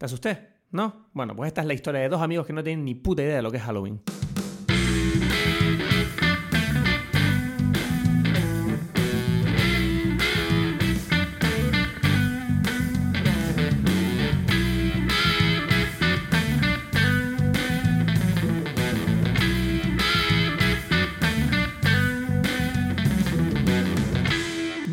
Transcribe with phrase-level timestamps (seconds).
[0.00, 0.48] ¿Te asusté?
[0.70, 1.10] ¿No?
[1.12, 3.36] Bueno, pues esta es la historia de dos amigos que no tienen ni puta idea
[3.36, 4.00] de lo que es Halloween.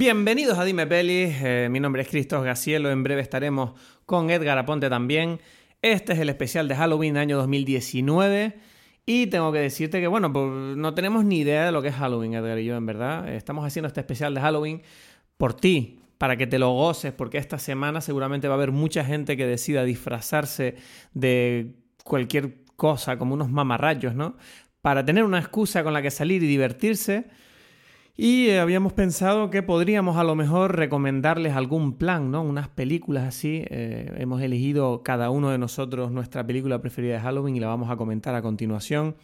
[0.08, 3.74] Bienvenidos a Dime Pelis, eh, mi nombre es Cristos Gacielo, en breve estaremos
[4.06, 5.42] con Edgar Aponte también.
[5.82, 8.58] Este es el especial de Halloween año 2019
[9.06, 10.48] y tengo que decirte que, bueno, pues
[10.78, 13.28] no tenemos ni idea de lo que es Halloween, Edgar y yo, en verdad.
[13.28, 14.82] Estamos haciendo este especial de Halloween
[15.36, 19.04] por ti, para que te lo goces, porque esta semana seguramente va a haber mucha
[19.04, 20.76] gente que decida disfrazarse
[21.16, 21.74] de
[22.06, 24.38] cualquier cosa, como unos mamarrayos, ¿no?
[24.82, 27.26] Para tener una excusa con la que salir y divertirse
[28.20, 32.42] y eh, habíamos pensado que podríamos a lo mejor recomendarles algún plan, ¿no?
[32.42, 33.64] Unas películas así.
[33.70, 37.92] Eh, hemos elegido cada uno de nosotros nuestra película preferida de Halloween y la vamos
[37.92, 39.16] a comentar a continuación.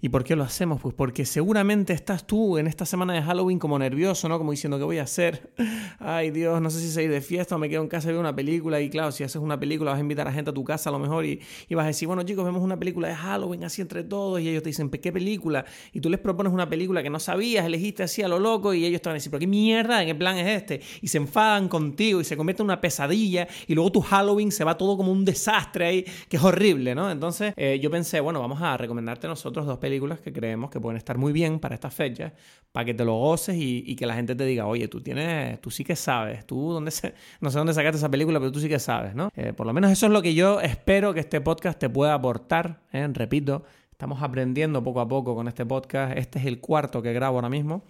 [0.00, 0.80] ¿Y por qué lo hacemos?
[0.80, 4.38] Pues porque seguramente estás tú en esta semana de Halloween como nervioso, ¿no?
[4.38, 5.52] Como diciendo, ¿qué voy a hacer?
[5.98, 8.20] Ay, Dios, no sé si salir de fiesta o me quedo en casa y veo
[8.20, 8.80] una película.
[8.80, 10.92] Y claro, si haces una película vas a invitar a gente a tu casa a
[10.92, 13.82] lo mejor y, y vas a decir, bueno, chicos, vemos una película de Halloween así
[13.82, 14.40] entre todos.
[14.40, 15.64] Y ellos te dicen, ¿qué película?
[15.92, 18.84] Y tú les propones una película que no sabías, elegiste así a lo loco y
[18.84, 20.00] ellos te van a decir, ¿pero qué mierda?
[20.00, 20.80] ¿En qué plan es este?
[21.02, 24.62] Y se enfadan contigo y se convierte en una pesadilla y luego tu Halloween se
[24.62, 27.10] va todo como un desastre ahí, que es horrible, ¿no?
[27.10, 29.87] Entonces eh, yo pensé, bueno, vamos a recomendarte nosotros dos películas
[30.22, 32.32] que creemos que pueden estar muy bien para estas fechas,
[32.72, 35.70] para que te lo goces y, que la gente te diga, oye, tú tienes, tú
[35.70, 38.68] sí que sabes, tú dónde se, no sé dónde sacaste esa película, pero tú sí
[38.68, 39.30] que sabes, ¿no?
[39.36, 42.14] Eh, por lo menos eso es lo que yo espero que este podcast te pueda
[42.14, 43.08] aportar, ¿eh?
[43.12, 47.38] repito, estamos aprendiendo poco a poco con este podcast, este es el cuarto que grabo
[47.38, 47.84] ahora mismo.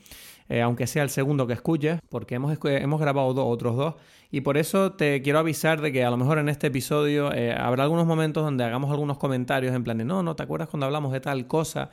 [0.48, 3.94] Eh, aunque sea el segundo que escuches, porque hemos, hemos grabado otros dos.
[4.30, 7.84] Y por eso te quiero avisar de que a lo mejor en este episodio habrá
[7.84, 11.12] algunos momentos donde hagamos algunos comentarios en plan de, no, no, ¿te acuerdas cuando hablamos
[11.12, 11.90] de tal cosa?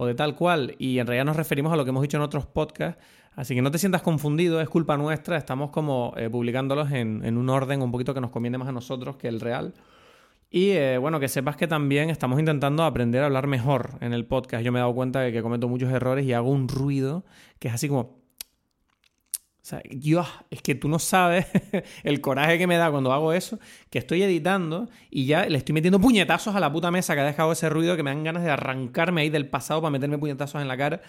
[0.00, 2.22] o de tal cual, y en realidad nos referimos a lo que hemos dicho en
[2.22, 3.02] otros podcasts,
[3.34, 7.50] así que no te sientas confundido, es culpa nuestra, estamos como eh, publicándolos en, un
[7.50, 9.74] orden un poquito que nos conviene más a nosotros que el real.
[10.50, 14.24] Y eh, bueno, que sepas que también estamos intentando aprender a hablar mejor en el
[14.26, 14.64] podcast.
[14.64, 17.24] Yo me he dado cuenta de que cometo muchos errores y hago un ruido
[17.58, 18.18] que es así como
[19.68, 21.46] sea, Dios, es que tú no sabes
[22.02, 23.58] el coraje que me da cuando hago eso,
[23.90, 27.24] que estoy editando y ya le estoy metiendo puñetazos a la puta mesa que ha
[27.24, 30.62] dejado ese ruido que me dan ganas de arrancarme ahí del pasado para meterme puñetazos
[30.62, 31.02] en la cara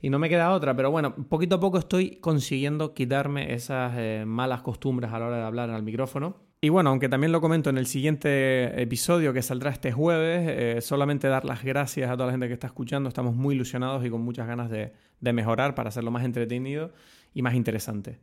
[0.00, 0.74] y no me queda otra.
[0.74, 5.36] Pero bueno, poquito a poco estoy consiguiendo quitarme esas eh, malas costumbres a la hora
[5.36, 6.45] de hablar al micrófono.
[6.66, 10.80] Y bueno, aunque también lo comento en el siguiente episodio que saldrá este jueves, eh,
[10.80, 13.08] solamente dar las gracias a toda la gente que está escuchando.
[13.08, 16.92] Estamos muy ilusionados y con muchas ganas de, mejorar para hacerlo más entretenido
[17.32, 18.18] y más interesante.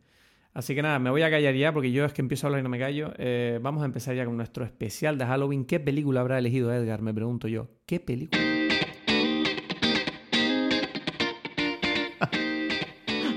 [0.52, 2.60] Así que nada, me voy a callar ya porque yo es que empiezo a hablar
[2.60, 3.14] y no me callo.
[3.16, 5.64] Eh, vamos a empezar ya con nuestro especial de Halloween.
[5.64, 7.00] ¿Qué película habrá elegido Edgar?
[7.00, 7.68] Me pregunto yo.
[7.86, 8.53] ¿Qué película?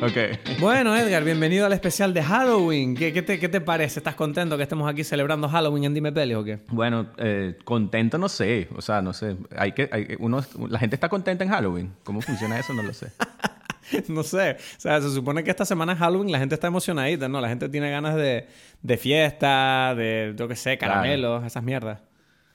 [0.01, 0.59] Ok.
[0.59, 2.95] Bueno, Edgar, bienvenido al especial de Halloween.
[2.95, 3.99] ¿Qué, te, parece?
[3.99, 6.59] ¿Estás contento que estemos aquí celebrando Halloween en Dime Peli o qué?
[6.69, 8.67] Bueno, eh, contento no sé.
[8.75, 9.37] O sea, no sé.
[9.55, 11.93] Hay que, uno, la gente está contenta en Halloween.
[12.03, 12.73] ¿Cómo funciona eso?
[12.73, 13.11] No lo sé.
[14.07, 14.57] no sé.
[14.77, 17.41] O sea, se supone que esta semana es Halloween, la gente está emocionadita, ¿no?
[17.41, 18.47] La gente tiene ganas de,
[18.81, 21.99] de fiesta, de, yo qué sé, caramelos, esas mierdas.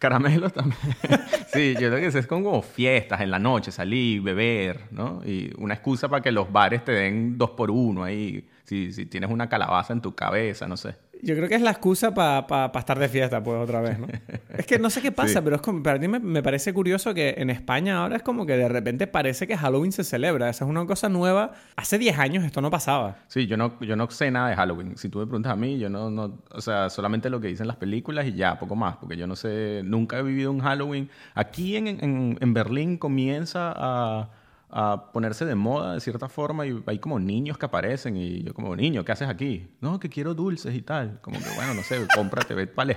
[0.02, 0.80] Caramelos también.
[1.52, 5.22] sí, yo creo que es como fiestas en la noche, salir, beber, ¿no?
[5.24, 9.06] Y una excusa para que los bares te den dos por uno ahí, si, si
[9.06, 10.96] tienes una calabaza en tu cabeza, no sé.
[11.24, 14.08] Yo creo que es la excusa para estar de fiesta, pues, otra vez, ¿no?
[14.58, 17.36] es que no sé qué pasa, pero es como, para mí me, parece curioso que
[17.38, 20.50] en España ahora es como que de repente parece que Halloween se celebra.
[20.50, 21.52] Esa es una cosa nueva.
[21.76, 23.18] Hace 10 años esto no pasaba.
[23.28, 24.96] Sí, yo no, yo no sé nada de Halloween.
[24.96, 26.40] Si tú me preguntas a mí, yo no, no...
[26.50, 28.96] O sea, solamente lo que dicen las películas y ya, poco más.
[28.96, 29.82] Porque yo no sé...
[29.84, 31.08] Nunca he vivido un Halloween.
[31.34, 34.41] Aquí en, en, en Berlín comienza a
[34.74, 38.54] a ponerse de moda de cierta forma y hay como niños que aparecen y yo
[38.54, 39.68] como, niño, ¿qué haces aquí?
[39.82, 41.20] No, que quiero dulces y tal.
[41.20, 42.96] Como que, bueno, no sé, cómprate, ve para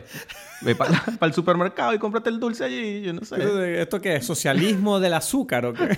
[1.21, 3.81] el, supermercado y cómprate el dulce allí, yo no sé.
[3.81, 4.25] ¿Esto qué es?
[4.25, 5.97] ¿Socialismo del azúcar o qué?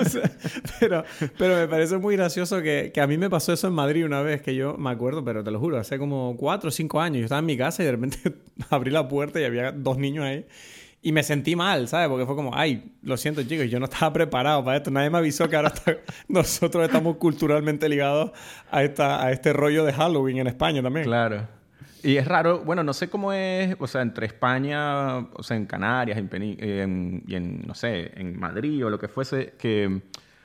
[0.80, 1.04] pero,
[1.36, 4.22] pero me parece muy gracioso que, que, a mí me pasó eso en Madrid una
[4.22, 7.18] vez, que yo me acuerdo, pero te lo juro, hace como cuatro o cinco años,
[7.18, 8.18] yo estaba en mi casa y de repente
[8.70, 10.46] abrí la puerta y había dos niños ahí.
[11.04, 12.08] Y me sentí mal, ¿sabes?
[12.08, 14.92] Porque fue como, ay, lo siento chicos, yo no estaba preparado para esto.
[14.92, 15.72] Nadie me avisó que ahora
[16.28, 18.30] nosotros estamos culturalmente ligados
[18.70, 21.04] a, esta, a este rollo de Halloween en España también.
[21.04, 21.48] Claro.
[22.04, 25.66] Y es raro, bueno, no sé cómo es, o sea, entre España, o sea, en
[25.66, 30.02] Canarias, en, en, y en, no sé, en Madrid o lo que fuese, que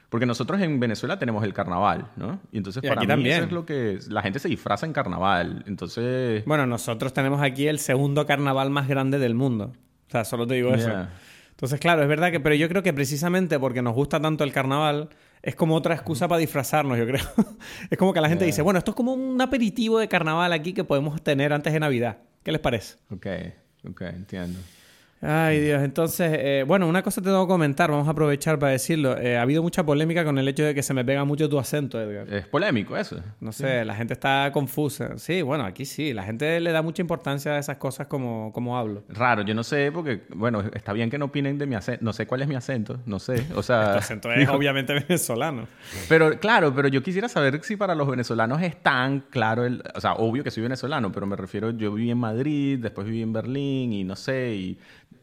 [0.10, 2.40] Porque nosotros en Venezuela tenemos el carnaval, ¿no?
[2.52, 3.36] Y entonces Y para mí también.
[3.38, 4.00] eso es lo que...
[4.10, 5.64] La gente se disfraza en carnaval.
[5.68, 6.46] Entonces...
[6.46, 9.74] Bueno, nosotros tenemos aquí el segundo carnaval más grande del mundo.
[10.08, 11.08] O sea, solo te digo eso.
[11.50, 14.52] Entonces, claro, es verdad que, pero yo creo que precisamente porque nos gusta tanto el
[14.54, 15.10] carnaval,
[15.42, 17.26] es como otra excusa para disfrazarnos, yo creo.
[17.90, 18.52] es como que la gente Yeah.
[18.52, 21.80] dice, bueno, esto es como un aperitivo de carnaval aquí que podemos tener antes de
[21.80, 22.18] Navidad.
[22.44, 22.96] ¿Qué les parece?
[23.12, 23.28] Ok,
[23.90, 24.60] ok, entiendo.
[25.22, 25.82] Ay, Dios.
[25.82, 29.18] Entonces, eh, bueno, una cosa te tengo que comentar, vamos a aprovechar para decirlo.
[29.18, 31.58] Eh, ha habido mucha polémica con el hecho de que se me pega mucho tu
[31.58, 32.32] acento, Edgar.
[32.32, 33.20] Es polémico eso.
[33.40, 35.18] No sé, la gente está confusa.
[35.18, 36.14] Sí, bueno, aquí sí.
[36.14, 39.04] La gente le da mucha importancia a esas cosas como, como hablo.
[39.10, 42.14] Raro, yo no sé porque, bueno, está bien que no opinen de mi acento, no
[42.14, 43.94] sé cuál es mi acento, no sé, o sea...
[43.98, 45.68] Tu acento es obviamente venezolano.
[46.10, 50.02] Pero claro, pero yo quisiera saber si para los venezolanos es tan claro el, o
[50.02, 53.34] sea, obvio que soy venezolano, pero me refiero, yo viví en Madrid, después viví en
[53.34, 54.80] Berlín y no sé, y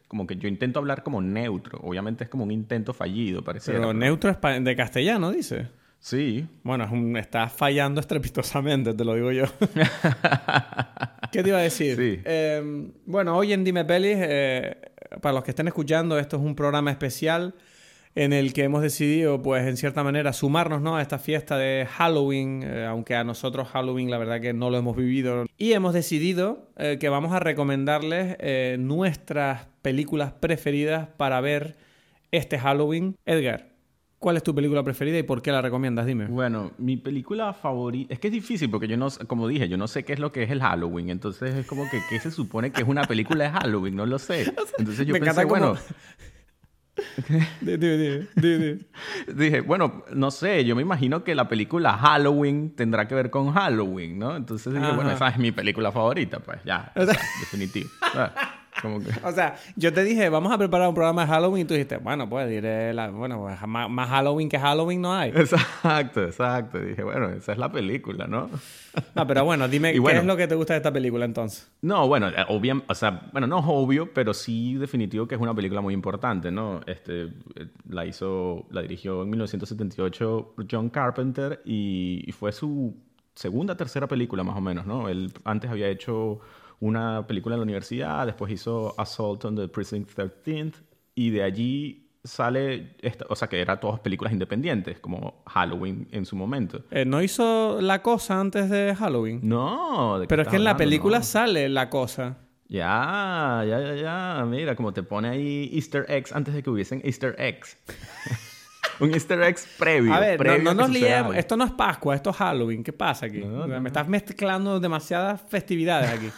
[0.09, 3.81] como que yo intento hablar como neutro, obviamente es como un intento fallido, pareciera.
[3.81, 5.69] Pero neutro es de castellano, dice.
[5.99, 9.45] Sí, Bueno, es un- estás fallando estrepitosamente, te lo digo yo.
[11.33, 11.97] ¿Qué te iba a decir?
[11.97, 12.21] Sí.
[12.25, 14.77] Eh, bueno, hoy en Dime Pelis, eh,
[15.21, 17.55] para los que estén escuchando, esto es un programa especial
[18.17, 20.97] en el que hemos decidido, pues, en cierta manera, sumarnos ¿no?
[20.97, 24.77] a esta fiesta de Halloween, eh, aunque a nosotros Halloween la verdad que no lo
[24.77, 25.47] hemos vivido.
[25.59, 31.77] Y hemos decidido eh, que vamos a recomendarles eh, nuestras películas preferidas para ver
[32.31, 33.17] este Halloween.
[33.27, 33.73] Edgar,
[34.21, 36.07] ¿cuál es tu película preferida y por qué la recomiendas?
[36.07, 36.27] Dime.
[36.27, 39.89] bueno, mi película favorita, es que es difícil porque yo no, como dije, yo no
[39.89, 42.71] sé qué es lo que es el Halloween, entonces es como que, ¿qué se supone
[42.71, 43.97] que es una película de Halloween?
[43.97, 44.53] No lo sé.
[44.79, 45.75] Entonces yo me pensé, como- bueno...
[47.61, 48.79] Dime, dime.
[49.27, 53.53] Dije, bueno, no sé, yo me imagino que la película Halloween tendrá que ver con
[53.53, 54.37] Halloween, ¿no?
[54.37, 54.95] Entonces dije, Ajá.
[54.95, 57.89] bueno, esa es mi película favorita, pues ya, definitivo.
[58.91, 59.05] ¿sabes?
[59.05, 59.27] Como que...
[59.27, 61.97] O sea, yo te dije, vamos a preparar un programa de Halloween y tú dijiste,
[61.99, 65.31] bueno, pues diré, la- bueno, pues, más, más Halloween que Halloween no hay.
[65.31, 66.79] Exacto, exacto.
[66.79, 68.51] Dije, bueno, esa es la película, ¿no?
[69.15, 70.21] No, pero bueno, dime, ¿qué bueno.
[70.21, 71.71] es lo que te gusta de esta película entonces?
[71.83, 75.41] No, bueno, eh, obvio, o sea, bueno, no es obvio, pero sí definitivo que es
[75.41, 76.81] una película muy importante, ¿no?
[76.87, 82.97] Este, eh, la hizo, la dirigió en 1978 John Carpenter y, y fue su
[83.35, 85.09] segunda, tercera película más o menos, ¿no?
[85.09, 86.39] Él antes había hecho
[86.85, 90.73] una película en la universidad, después hizo Assault on the Precinct 13
[91.15, 96.27] y de allí sale, esta, o sea, que eran todas películas independientes, como Halloween en
[96.27, 96.83] su momento.
[96.91, 99.41] Eh, ¿No hizo la cosa antes de Halloween?
[99.43, 101.25] No, ¿de qué pero es que en la película No.
[101.25, 102.37] sale la cosa.
[102.69, 104.45] Ya, ya, ya, ya.
[104.47, 107.79] Mira, como te pone ahí Easter eggs antes de que hubiesen Easter eggs.
[109.01, 110.13] Un Easter eggs previo.
[110.15, 111.35] A ver, no, previo nos liemos.
[111.37, 112.83] Esto no es Pascua, esto es Halloween.
[112.85, 113.41] ¿Qué pasa aquí?
[113.41, 116.31] No, me estás mezclando demasiadas festividades aquí.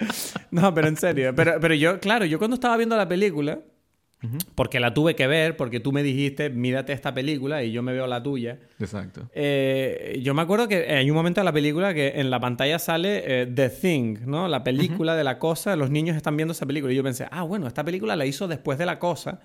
[0.50, 1.34] no, pero en serio.
[1.34, 3.60] Pero, pero yo, claro, yo cuando estaba viendo la película,
[4.54, 7.92] porque la tuve que ver, porque tú me dijiste, mírate esta película y yo me
[7.92, 8.58] veo la tuya.
[8.78, 9.28] Exacto.
[9.32, 12.78] Eh, yo me acuerdo que hay un momento de la película que en la pantalla
[12.78, 14.46] sale eh, The Thing, ¿no?
[14.48, 15.74] La película de la cosa.
[15.74, 16.92] Los niños están viendo esa película.
[16.92, 19.40] Y yo pensé, ah, bueno, esta película la hizo después de la cosa.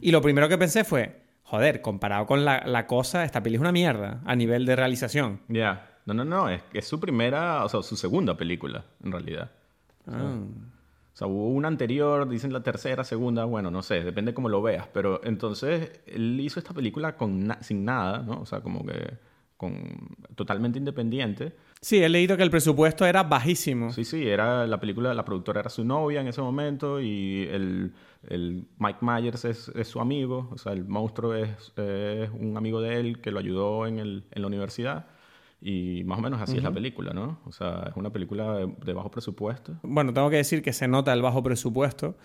[0.00, 3.60] Y lo primero que pensé fue, joder, comparado con la, la cosa, esta peli es
[3.60, 5.40] una mierda a nivel de realización.
[5.48, 5.86] Ya.
[6.04, 6.48] No, no, no.
[6.48, 9.50] Es, es su primera, o sea, su segunda película, en realidad.
[10.12, 10.40] Ah.
[11.14, 14.62] O sea, hubo una anterior, dicen la tercera, segunda, bueno, no sé, depende cómo lo
[14.62, 14.86] veas.
[14.92, 18.40] Pero entonces él hizo esta película con na- sin nada, ¿no?
[18.40, 19.14] O sea, como que
[19.56, 19.74] con,
[20.36, 21.56] totalmente independiente.
[21.80, 23.92] Sí, he leído que el presupuesto era bajísimo.
[23.92, 27.92] Sí, sí, era la película, la productora era su novia en ese momento y el,
[28.28, 32.80] el Mike Myers es, es su amigo, o sea, el monstruo es, es un amigo
[32.80, 35.06] de él que lo ayudó en, el, en la universidad
[35.60, 37.40] y más o menos así es la película, ¿no?
[37.44, 39.74] O sea, es una película de, de bajo presupuesto.
[39.82, 42.16] Bueno, tengo que decir que se nota el bajo presupuesto,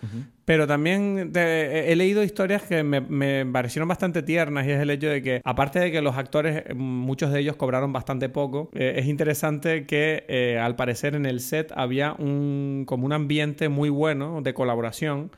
[0.44, 4.88] pero también te- he leído historias que me, me parecieron bastante tiernas y es el
[4.90, 8.70] hecho de que, aparte de que los actores, eh, muchos de ellos cobraron bastante poco,
[8.72, 13.68] eh, es interesante que eh, al parecer en el set había un, como un ambiente
[13.68, 15.30] muy bueno de colaboración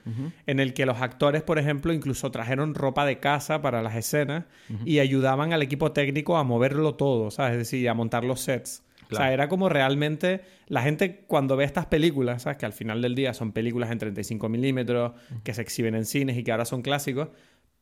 [0.47, 4.45] en el que los actores, por ejemplo, incluso trajeron ropa de casa para las escenas
[4.85, 7.53] y ayudaban al equipo técnico a moverlo todo, ¿sabes?
[7.53, 8.83] Es decir, a montar los sets.
[9.05, 9.33] O sea, Claro.
[9.35, 12.59] era como realmente la gente cuando ve estas películas, ¿sabes?
[12.59, 15.13] Que al final del día son películas en 35 milímetros
[15.45, 17.29] que se exhiben en cines y que ahora son clásicos,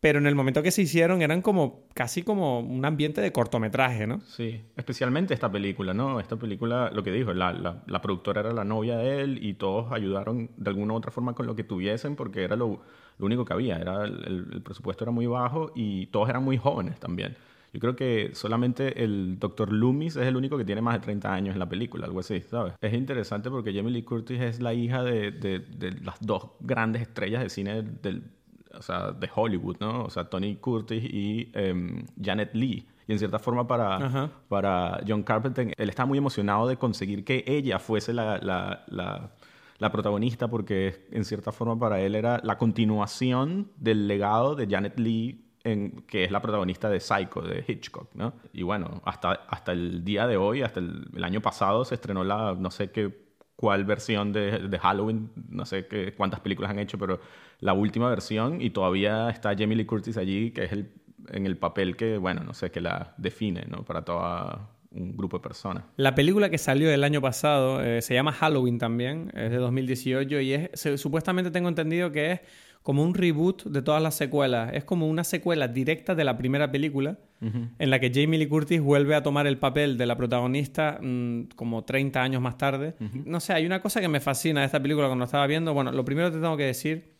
[0.00, 4.06] pero en el momento que se hicieron eran como casi como un ambiente de cortometraje,
[4.06, 4.20] ¿no?
[4.20, 6.20] Sí, especialmente esta película, ¿no?
[6.20, 9.54] Esta película, lo que dijo, la, la, la productora era la novia de él y
[9.54, 12.82] todos ayudaron de alguna u otra forma con lo que tuviesen porque era lo,
[13.16, 17.00] lo único que había, era el presupuesto era muy bajo y todos eran muy jóvenes
[17.00, 17.34] también.
[17.74, 19.72] Yo creo que solamente el Dr.
[19.72, 22.40] Loomis es el único que tiene más de 30 años en la película, algo así,
[22.42, 22.72] ¿sabes?
[22.80, 27.02] Es interesante porque Jamie Lee Curtis es la hija de, de- de las dos grandes
[27.02, 28.22] estrellas de cine del,
[28.72, 30.04] o sea, de Hollywood, ¿no?
[30.04, 32.86] O sea, Tony Curtis y em, Janet Lee.
[33.06, 33.98] Y en cierta forma para,
[34.48, 39.32] para John Carpenter, él estaba muy emocionado de conseguir que ella fuese la, la, la,
[39.78, 44.98] la, protagonista porque en cierta forma para él era la continuación del legado de Janet
[44.98, 45.44] Lee
[46.06, 48.34] que es la protagonista de Psycho, de Hitchcock, ¿no?
[48.52, 52.54] Y bueno, hasta, hasta el día de hoy, hasta el, año pasado, se estrenó la,
[52.58, 53.10] no sé qué,
[53.56, 57.18] cuál versión de, Halloween, no sé qué, cuántas películas han hecho, pero
[57.60, 60.92] la última versión y todavía está Jamie Lee Curtis allí, que es el,
[61.30, 63.84] en el papel que, bueno, no sé, que la define, ¿no?
[63.84, 65.84] Para todo un grupo de personas.
[65.96, 70.40] La película que salió el año pasado eh, se llama Halloween también, es de 2018
[70.40, 72.40] y es, supuestamente tengo entendido que es
[72.84, 74.70] como un reboot de todas las secuelas.
[74.74, 78.80] Es como una secuela directa de la primera película, en la que Jamie Lee Curtis
[78.80, 82.94] vuelve a tomar el papel de la protagonista mm, como 30 años más tarde.
[83.24, 85.72] No sé, hay una cosa que me fascina de esta película cuando estaba viendo.
[85.72, 87.14] Bueno, lo primero que te tengo que decir,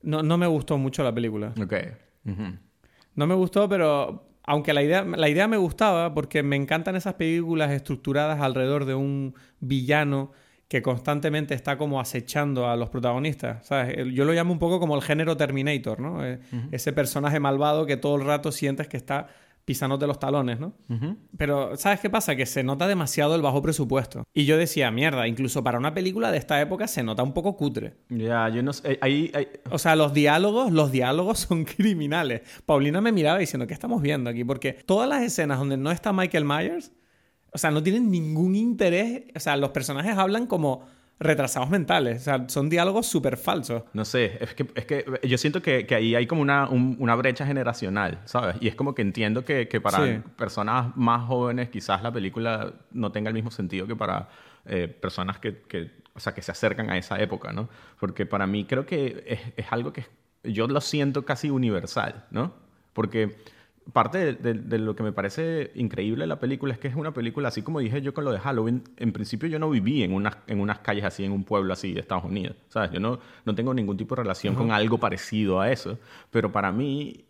[0.00, 1.52] no, no me gustó mucho la película.
[1.62, 1.74] Ok.
[3.14, 7.14] No me gustó, pero aunque la idea, la idea me gustaba, porque me encantan esas
[7.14, 10.32] películas estructuradas alrededor de un villano
[10.68, 13.68] que constantemente está como acechando a los protagonistas.
[14.12, 16.24] Yo lo llamo un poco como el género Terminator, ¿no?
[16.24, 16.40] Eh,
[16.72, 19.28] ese personaje malvado que todo el rato sientes que está
[19.64, 20.74] pisándote los talones, ¿no?
[21.36, 22.36] Pero, ¿sabes qué pasa?
[22.36, 24.22] Que se nota demasiado el bajo presupuesto.
[24.32, 27.56] Y yo decía, mierda, incluso para una película de esta época se nota un poco
[27.56, 27.94] cutre.
[28.08, 28.96] Ya, yo no sé.
[29.00, 29.32] Ahí,
[29.70, 32.42] O sea, los diálogos, los diálogos son criminales.
[32.64, 34.44] Paulina me miraba diciendo, ¿qué estamos viendo aquí?
[34.44, 36.92] Porque todas las escenas donde no está Michael Myers
[37.56, 39.22] o sea, no tienen ningún interés.
[39.34, 40.86] O sea, los personajes hablan como
[41.18, 42.20] retrasados mentales.
[42.20, 43.84] O sea, son diálogos súper falsos.
[43.94, 47.14] No sé, es que, es que yo siento que, que ahí hay como una, una,
[47.14, 48.56] brecha generacional, ¿sabes?
[48.60, 53.10] Y es como que entiendo que, que para personas más jóvenes quizás la película no
[53.10, 54.28] tenga el mismo sentido que para
[54.66, 57.70] eh, personas que, que, o sea, que se acercan a esa época, ¿no?
[57.98, 60.04] Porque para mí creo que es, es algo que
[60.44, 62.52] yo lo siento casi universal, ¿no?
[62.92, 63.34] Porque
[63.92, 67.48] parte de, lo que me parece increíble de la película es que es una película,
[67.48, 70.38] así como dije yo con lo de Halloween, en principio yo no viví en unas,
[70.46, 72.90] en unas calles así, en un pueblo así de Estados Unidos, ¿sabes?
[72.90, 75.98] Yo no, no tengo ningún tipo de relación con algo parecido a eso,
[76.30, 77.24] pero para mí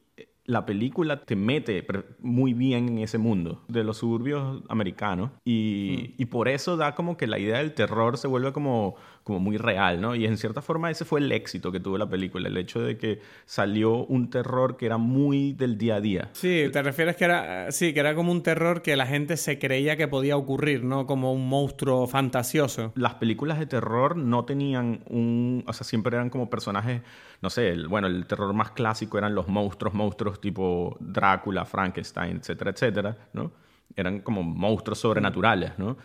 [0.46, 1.84] la película te mete
[2.20, 7.16] muy bien en ese mundo de los suburbios americanos y, y por eso da como
[7.16, 8.96] que la idea del terror se vuelve como
[9.26, 10.14] como muy real, ¿no?
[10.14, 12.96] Y en cierta forma ese fue el éxito que tuvo la película, el hecho de
[12.96, 16.30] que salió un terror que era muy del día a día.
[16.32, 19.58] Sí, te refieres que era, sí, que era como un terror que la gente se
[19.58, 21.08] creía que podía ocurrir, ¿no?
[21.08, 22.92] Como un monstruo fantasioso.
[22.94, 27.02] Las películas de terror no tenían un, o sea, siempre eran como personajes,
[27.42, 32.70] no sé, bueno, el terror más clásico eran los monstruos, monstruos tipo Drácula, Frankenstein, etcétera,
[32.70, 33.50] etcétera, ¿no?
[33.96, 35.96] Eran como monstruos sobrenaturales, ¿no?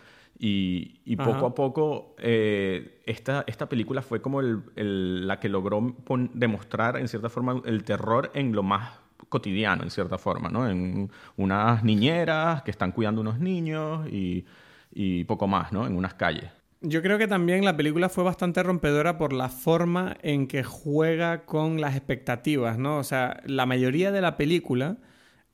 [0.44, 5.94] Y, poco a poco eh, esta, esta película fue como la que logró
[6.34, 10.68] demostrar en cierta forma el terror en lo más cotidiano, en cierta forma, ¿no?
[10.68, 14.44] En unas niñeras que están cuidando unos niños y,
[14.92, 15.86] y poco más, ¿no?
[15.86, 16.50] En unas calles.
[16.80, 21.44] Yo creo que también la película fue bastante rompedora por la forma en que juega
[21.44, 22.98] con las expectativas, ¿no?
[22.98, 24.96] O sea, la mayoría de la película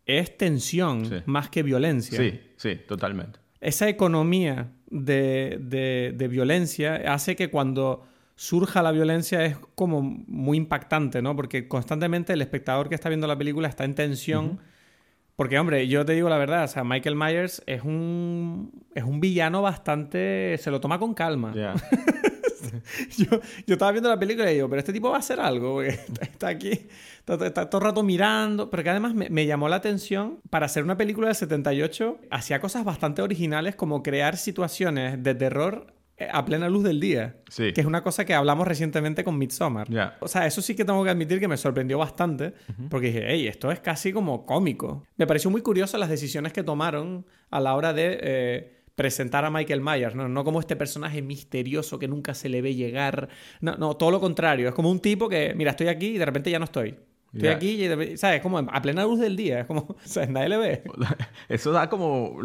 [0.06, 2.18] es tensión más que violencia.
[2.18, 3.38] Sí, sí, totalmente.
[3.60, 8.04] Esa economía de, violencia hace que cuando
[8.36, 11.34] surja la violencia es como muy impactante, ¿no?
[11.34, 14.60] Porque constantemente el espectador que está viendo la película está en tensión.
[15.34, 19.20] Porque, hombre, yo te digo la verdad, o sea, Michael Myers es un, es un
[19.20, 20.56] villano bastante...
[20.58, 21.52] se lo toma con calma.
[23.16, 25.74] yo, yo, estaba viendo la película y digo, pero este tipo va a hacer algo,
[25.74, 25.90] porque
[26.22, 26.88] está aquí,
[27.26, 30.84] está, todo el rato mirando, pero que además me, me, llamó la atención, para hacer
[30.84, 36.44] una película del 78, hacía cosas bastante originales como crear situaciones de terror eh, a
[36.44, 37.36] plena luz del día.
[37.48, 37.72] Sí.
[37.72, 39.88] Que es una cosa que hablamos recientemente con Midsommar.
[40.20, 42.54] O sea, eso sí que tengo que admitir que me sorprendió bastante.
[42.90, 45.04] Porque dije, hey, esto es casi como cómico.
[45.16, 49.50] Me pareció muy curioso las decisiones que tomaron a la hora de eh, presentar a
[49.50, 50.28] Michael Myers, ¿no?
[50.28, 53.28] no como este personaje misterioso que nunca se le ve llegar.
[53.60, 54.68] No, no, todo lo contrario.
[54.68, 56.96] Es como un tipo que, mira, estoy aquí y de repente ya no estoy.
[57.32, 58.42] Estoy aquí y, ¿sabes?
[58.42, 59.60] Como a plena luz del día.
[59.60, 60.30] Es como, ¿sabes?
[60.30, 60.82] Nadie le ve.
[61.48, 62.40] Eso da como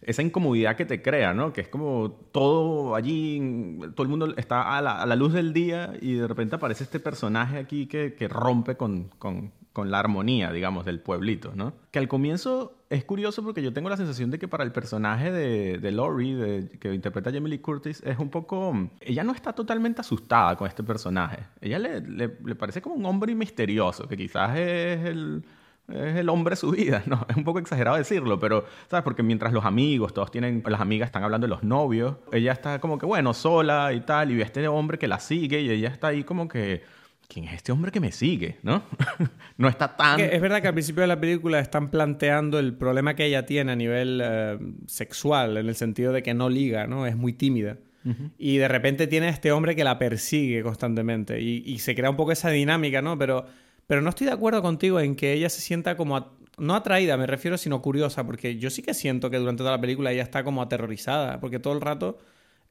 [0.00, 1.52] esa incomodidad que te crea, ¿no?
[1.52, 6.14] Que es como todo allí, todo el mundo está a la, luz del día y
[6.14, 10.84] de repente aparece este personaje aquí que, que rompe con, con, con la armonía, digamos,
[10.84, 11.74] del pueblito, ¿no?
[11.90, 15.32] Que al comienzo es curioso porque yo tengo la sensación de que para el personaje
[15.32, 18.72] de, de Laurie, que interpreta Jamie Lee Curtis, es un poco...
[19.00, 21.40] Ella no está totalmente asustada con este personaje.
[21.60, 25.44] Ella le, le, parece como un hombre misterioso, que quizás es el,
[25.88, 27.26] es el hombre de su vida, ¿no?
[27.28, 29.02] Es un poco exagerado decirlo, pero, ¿sabes?
[29.02, 32.78] Porque mientras los amigos, todos tienen, las amigas están hablando de los novios, ella está
[32.78, 35.88] como que, bueno, sola y tal, y ve este hombre que la sigue y ella
[35.88, 36.84] está ahí como que
[37.34, 38.58] ¿quién es este hombre que me sigue?
[38.62, 38.84] ¿No?
[39.58, 40.20] no está tan...
[40.20, 43.72] Es verdad que al principio de la película están planteando el problema que ella tiene
[43.72, 47.06] a nivel eh, sexual, en el sentido de que no liga, ¿no?
[47.08, 47.76] Es muy tímida.
[48.36, 52.16] Y de repente tiene a este hombre que la persigue constantemente y, se crea un
[52.16, 53.18] poco esa dinámica, ¿no?
[53.18, 53.46] Pero,
[53.86, 56.36] pero no estoy de acuerdo contigo en que ella se sienta como...
[56.58, 59.80] no atraída, me refiero, sino curiosa, porque yo sí que siento que durante toda la
[59.80, 62.18] película ella está como aterrorizada, porque todo el rato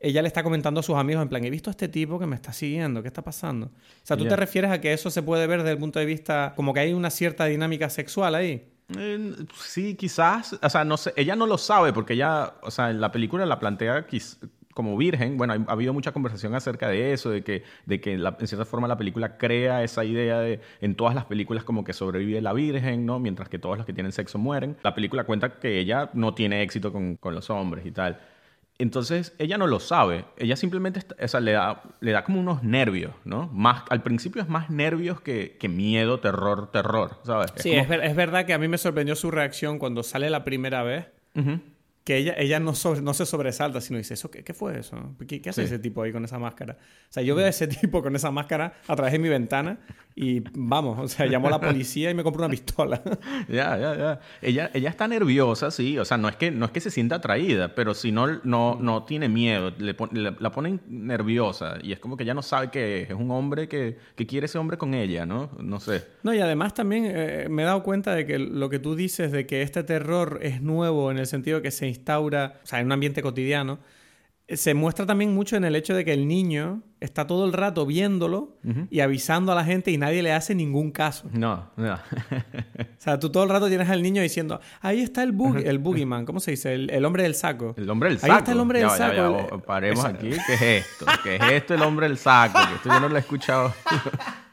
[0.03, 2.27] ella le está comentando a sus amigos en plan, he visto a este tipo que
[2.27, 3.67] me está siguiendo, ¿qué está pasando?
[3.67, 3.71] O
[4.03, 6.53] sea, ¿tú te refieres a que eso se puede ver desde el punto de vista
[6.55, 8.67] como que hay una cierta dinámica sexual ahí?
[8.97, 12.89] Eh, sí, quizás, o sea, no sé, ella no lo sabe porque ella, o sea,
[12.91, 14.05] en la película la plantea
[14.73, 18.47] como virgen, bueno, ha, habido mucha conversación acerca de eso, de que, de que en
[18.47, 22.41] cierta forma la película crea esa idea de en todas las películas como que sobrevive
[22.41, 23.19] la virgen, ¿no?
[23.19, 24.75] Mientras que todos los que tienen sexo mueren.
[24.83, 28.19] La película cuenta que ella no tiene éxito con, con los hombres y tal.
[28.79, 30.25] Entonces, ella no lo sabe.
[30.37, 31.01] Ella simplemente
[31.41, 33.47] le, da, le da como unos nervios, ¿no?
[33.53, 37.53] Más, al principio es más nervios que, que miedo, terror, terror, ¿sabes?
[37.57, 40.83] Sí, es, es, verdad que a mí me sorprendió su reacción cuando sale la primera
[40.83, 41.07] vez
[42.03, 45.15] que ella, ella no, no se sobresalta, sino dice, ¿eso qué, qué fue eso?
[45.25, 46.77] ¿Qué, qué hace ese tipo ahí con esa máscara?
[47.09, 49.79] O sea, yo veo a ese tipo con esa máscara a través de mi ventana
[50.15, 53.01] y vamos, o sea, llamó a la policía y me compró una pistola.
[53.47, 54.19] ya, ya, ya.
[54.41, 57.15] Ella, ella está nerviosa, sí, o sea, no es que, no es que se sienta
[57.15, 59.95] atraída, pero si no, no, no tiene miedo, le,
[60.39, 63.97] la ponen nerviosa y es como que ella no sabe que es, un hombre que,
[64.15, 65.51] que, quiere ese hombre con ella, ¿no?
[65.59, 66.05] No sé.
[66.23, 69.31] No, y además también eh, me he dado cuenta de que lo que tú dices
[69.31, 72.87] de que este terror es nuevo en el sentido que se instaura, o sea, en
[72.87, 73.79] un ambiente cotidiano,
[74.45, 77.53] eh, se muestra también mucho en el hecho de que el niño está todo el
[77.53, 78.57] rato viéndolo
[78.89, 81.29] y avisando a la gente y nadie le hace ningún caso.
[81.31, 81.93] No, no.
[81.93, 81.99] o
[82.97, 86.25] sea, tú todo el rato tienes al niño diciendo, ahí está el, boogie, el boogeyman,
[86.25, 86.73] ¿cómo se dice?
[86.73, 87.73] El, hombre del saco.
[87.77, 88.33] El hombre del saco.
[88.33, 89.61] Ahí está el hombre del saco.
[89.65, 90.31] Paremos aquí.
[90.45, 91.05] ¿Qué es esto?
[91.23, 92.59] ¿Qué es esto el hombre del saco?
[92.67, 93.73] Que esto yo no lo he escuchado.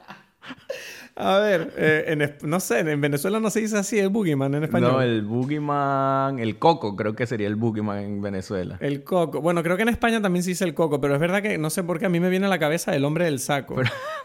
[1.15, 4.93] A ver, eh, no sé, en Venezuela no se dice así el boogeyman en español.
[4.93, 8.77] No, el boogeyman, el coco creo que sería el boogeyman en Venezuela.
[8.79, 9.41] El coco.
[9.41, 11.69] Bueno, creo que en España también se dice el coco, pero es verdad que no
[11.69, 13.75] sé por qué a mí me viene a la cabeza el hombre del saco.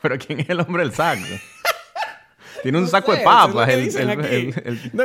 [0.01, 1.23] Pero, ¿quién es el hombre del saco?
[2.63, 3.69] Tiene un saco de papas.
[3.69, 5.05] el, No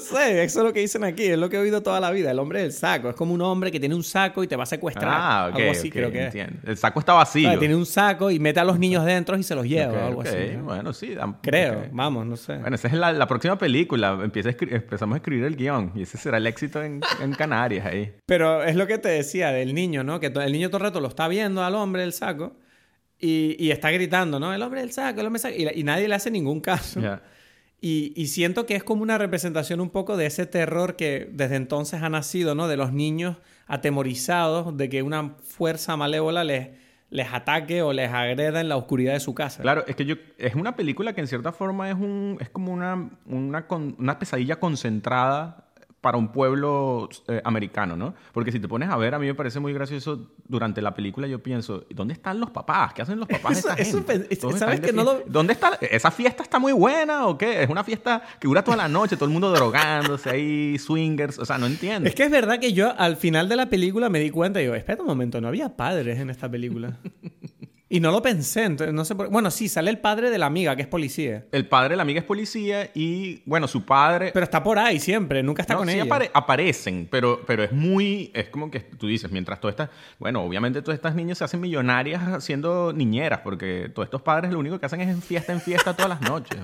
[0.00, 2.30] sé, eso es lo que dicen aquí, es lo que he oído toda la vida.
[2.30, 3.08] El hombre del saco.
[3.08, 5.10] Es como un hombre que tiene un saco y te va a secuestrar.
[5.12, 5.58] Ah, ok.
[5.58, 7.58] Algo así creo que El saco está vacío.
[7.58, 10.56] tiene un saco y mete a los niños dentro y se los lleva algo así.
[10.62, 11.14] Bueno, sí.
[11.42, 12.56] Creo, vamos, no sé.
[12.58, 14.18] Bueno, esa es la, próxima película.
[14.22, 17.00] Empieza empezamos a escribir el guion y ese será el éxito en,
[17.36, 18.14] Canarias ahí.
[18.26, 20.20] Pero es lo que te decía del niño, ¿no?
[20.20, 22.56] Que el niño todo el rato lo está viendo al hombre del saco
[23.18, 24.54] y, está gritando, ¿no?
[24.54, 25.72] El hombre del saco, el hombre del saco.
[25.74, 27.00] Y, nadie le hace ningún caso.
[27.86, 32.02] Y, siento que es como una representación un poco de ese terror que desde entonces
[32.02, 32.66] ha nacido, ¿no?
[32.66, 36.70] De los niños atemorizados de que una fuerza malévola les,
[37.10, 39.60] les ataque o les agreda en la oscuridad de su casa.
[39.60, 42.72] Claro, es que yo es una película que en cierta forma es un es como
[42.72, 45.63] una, una, una pesadilla concentrada
[46.04, 48.14] para un pueblo eh, americano, ¿no?
[48.34, 51.26] Porque si te pones a ver, a mí me parece muy gracioso durante la película,
[51.26, 52.92] yo pienso, ¿dónde están los papás?
[52.92, 55.78] ¿Qué hacen los papás de esta ¿Sabes que no ¿Dónde está?
[55.80, 57.62] ¿Esa fiesta está muy buena o qué?
[57.62, 61.46] Es una fiesta que dura toda la noche, todo el mundo drogándose ahí, swingers, o
[61.46, 62.06] sea, no entiendo.
[62.06, 64.64] Es que es verdad que yo al final de la película me di cuenta y
[64.64, 66.98] digo, espera un momento, no había padres en esta película.
[67.88, 69.28] Y no lo pensé, entonces no sé por...
[69.28, 71.44] Bueno, sí, sale el padre de la amiga, que es policía.
[71.52, 74.30] El padre de la amiga es policía y, bueno, su padre...
[74.32, 76.30] Pero está por ahí siempre, nunca está con sí ella.
[76.32, 78.30] aparecen, pero, pero es muy...
[78.34, 79.90] Es como que tú dices, mientras todas estas...
[80.18, 84.60] Bueno, obviamente todas estas niñas se hacen millonarias siendo niñeras, porque todos estos padres lo
[84.60, 86.58] único que hacen es en fiesta en fiesta todas las noches.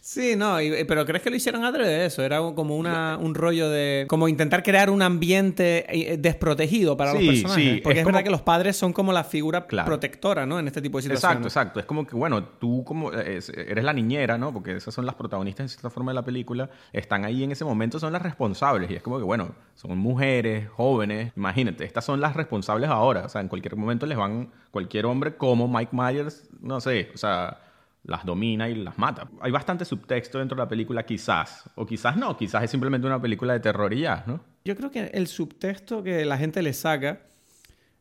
[0.00, 2.22] Sí, no, pero ¿crees que lo hicieron de eso?
[2.22, 4.06] Era como una, un rollo de...
[4.08, 7.80] Como intentar crear un ambiente eh, desprotegido para los personajes.
[7.82, 10.58] Porque es, verdad que los padres son como la figura protectora, ¿no?
[10.58, 11.36] En este tipo de situaciones.
[11.36, 11.80] Exacto, exacto.
[11.80, 14.52] Es como que, bueno, tú como eh, eres la niñera, ¿no?
[14.52, 16.70] Porque esas son las protagonistas en cierta forma de la película.
[16.92, 18.90] Están ahí en ese momento, son las responsables.
[18.90, 21.32] Y es como que, bueno, son mujeres, jóvenes.
[21.36, 23.24] Imagínate, estas son las responsables ahora.
[23.24, 27.18] O sea, en cualquier momento les van cualquier hombre como Mike Myers, no sé, o
[27.18, 27.58] sea
[28.04, 29.28] las domina y las mata.
[29.40, 31.68] Hay bastante subtexto dentro de la película, quizás.
[31.74, 34.40] O quizás no, quizás es simplemente una película de terror y ya, ¿no?
[34.64, 37.22] Yo creo que el subtexto que la gente le saca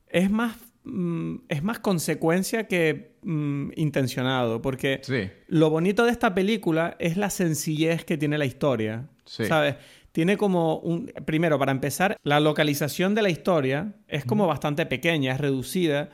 [0.08, 4.62] es más, mm, es más consecuencia que mm, intencionado.
[4.62, 5.02] Porque
[5.48, 9.08] lo bonito de esta película es la sencillez que tiene la historia.
[9.26, 9.76] ¿Sabes?
[10.12, 11.12] Tiene como un...
[11.26, 16.10] Primero, para empezar, la localización de la historia es como bastante pequeña, es reducida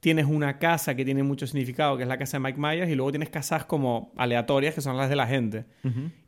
[0.00, 2.94] tienes una casa que tiene mucho significado, que es la casa de Mike Myers, y
[2.94, 5.64] luego tienes casas como aleatorias, que son las de la gente.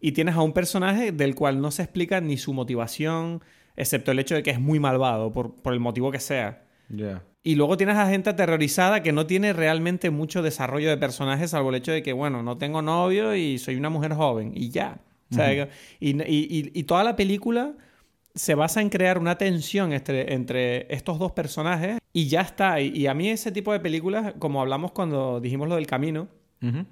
[0.00, 3.42] Y tienes a un personaje del cual no se explica ni su motivación,
[3.76, 6.64] excepto el hecho de que es muy malvado, por, el motivo que sea.
[7.42, 11.70] Y luego tienes a gente aterrorizada que no tiene realmente mucho desarrollo de personajes, salvo
[11.70, 14.52] el hecho de que, bueno, no tengo novio y soy una mujer joven.
[14.54, 15.00] Y ya.
[15.30, 15.68] O sea, y,
[16.00, 17.74] y, y, toda la película
[18.35, 22.81] se basa en crear una tensión entre, entre estos dos personajes y ya está.
[22.81, 26.29] Y, a mí ese tipo de películas, como hablamos cuando dijimos lo del camino,
[26.61, 26.83] e,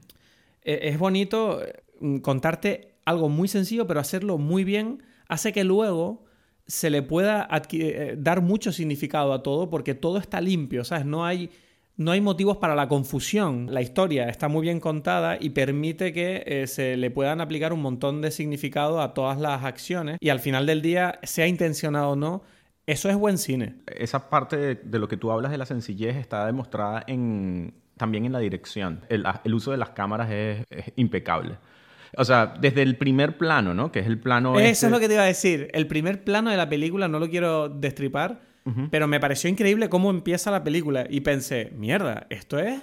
[0.64, 1.60] es bonito
[2.00, 6.24] mm, contarte algo muy sencillo, pero hacerlo muy bien hace que luego
[6.66, 11.06] se le pueda eh, dar mucho significado a todo porque todo está limpio, ¿sabes?
[11.06, 11.50] No hay,
[11.98, 13.66] no hay motivos para la confusión.
[13.70, 17.82] La historia está muy bien contada y permite que eh, se le puedan aplicar un
[17.82, 22.16] montón de significado a todas las acciones y al final del día, sea intencionado o
[22.16, 22.42] no,
[22.86, 23.74] eso es buen cine.
[23.86, 28.32] Esa parte de, lo que tú hablas de la sencillez está demostrada en, también en
[28.32, 29.04] la dirección.
[29.10, 30.64] El, uso de las cámaras es
[30.96, 31.58] impecable.
[32.16, 33.92] O sea, desde el primer plano, ¿no?
[33.92, 34.54] Que es el plano.
[34.54, 35.68] Eso es este lo que te iba a decir.
[35.72, 38.40] El primer plano de la película, no lo quiero destripar,
[38.90, 41.06] pero me pareció increíble cómo empieza la película.
[41.08, 42.80] Y pensé, mierda, esto es.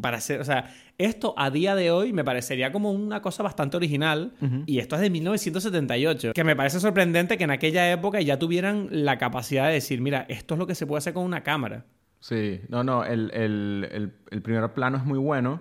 [0.00, 0.40] Para ser.
[0.40, 4.32] O sea, esto a día de hoy me parecería como una cosa bastante original.
[4.66, 6.32] Y esto es de 1978.
[6.32, 10.24] Que me parece sorprendente que en aquella época ya tuvieran la capacidad de decir, mira,
[10.28, 11.84] esto es lo que se puede hacer con una cámara.
[12.20, 15.60] Sí, no, no, el, el, el primer plano es muy bueno.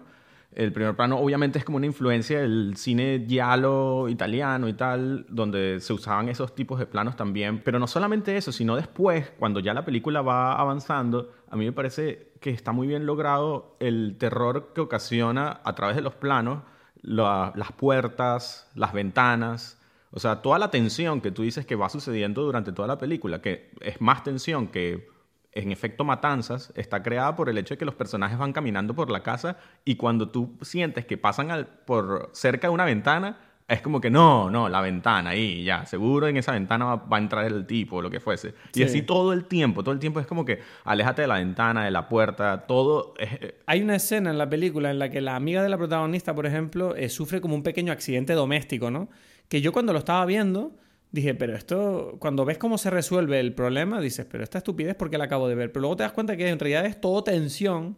[0.56, 5.80] El primer plano obviamente es como una influencia del cine giallo italiano y tal, donde
[5.80, 7.62] se usaban esos tipos de planos también.
[7.64, 11.72] Pero no solamente eso, sino después, cuando ya la película va avanzando, a mí me
[11.72, 16.64] parece que está muy bien logrado el terror que ocasiona a través de los planos,
[17.02, 19.80] las puertas, las ventanas.
[20.12, 23.42] O sea, toda la tensión que tú dices que va sucediendo durante toda la película,
[23.42, 25.10] que es más tensión que
[25.56, 29.10] en efecto matanzas está creada por el hecho de que los personajes van caminando por
[29.10, 33.38] la casa y cuando tú sientes que pasan por cerca de una ventana,
[33.68, 37.20] es como que no, no, la ventana ahí, ya, seguro en esa ventana va, a
[37.20, 38.54] entrar el tipo o lo que fuese.
[38.74, 41.86] Y así todo el tiempo, todo el tiempo es como que aléjate de la ventana,
[41.86, 43.14] de la puerta, todo.
[43.18, 46.36] Eh, Hay una escena en la película en la que la amiga de la protagonista,
[46.36, 49.10] por ejemplo, eh, sufre como un pequeño accidente doméstico, ¿no?
[49.48, 50.76] Que yo cuando lo estaba viendo
[51.14, 55.18] dije, pero esto, cuando ves cómo se resuelve el problema, dices, pero esta estupidez porque
[55.18, 55.72] la acabo de ver.
[55.72, 57.98] Pero luego te das cuenta que en realidad es todo tensión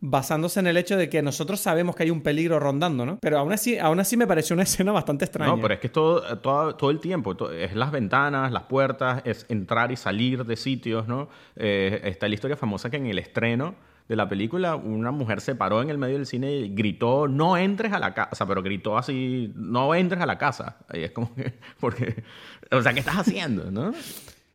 [0.00, 3.18] basándose en el hecho de que nosotros sabemos que hay un peligro rondando, ¿no?
[3.20, 5.54] Pero aún así, aún así me pareció una escena bastante extraña.
[5.54, 9.20] No, pero es que es todo, todo, todo el tiempo, es las ventanas, las puertas,
[9.26, 11.28] es entrar y salir de sitios, ¿no?
[11.54, 13.74] Eh, está la historia famosa que en el estreno
[14.08, 17.56] de la película, una mujer se paró en el medio del cine y gritó, no
[17.56, 20.78] entres a la casa, pero gritó así, no entres a la casa.
[20.94, 22.24] Y es como que, porque,
[22.70, 23.92] o sea, ¿qué estás haciendo, no?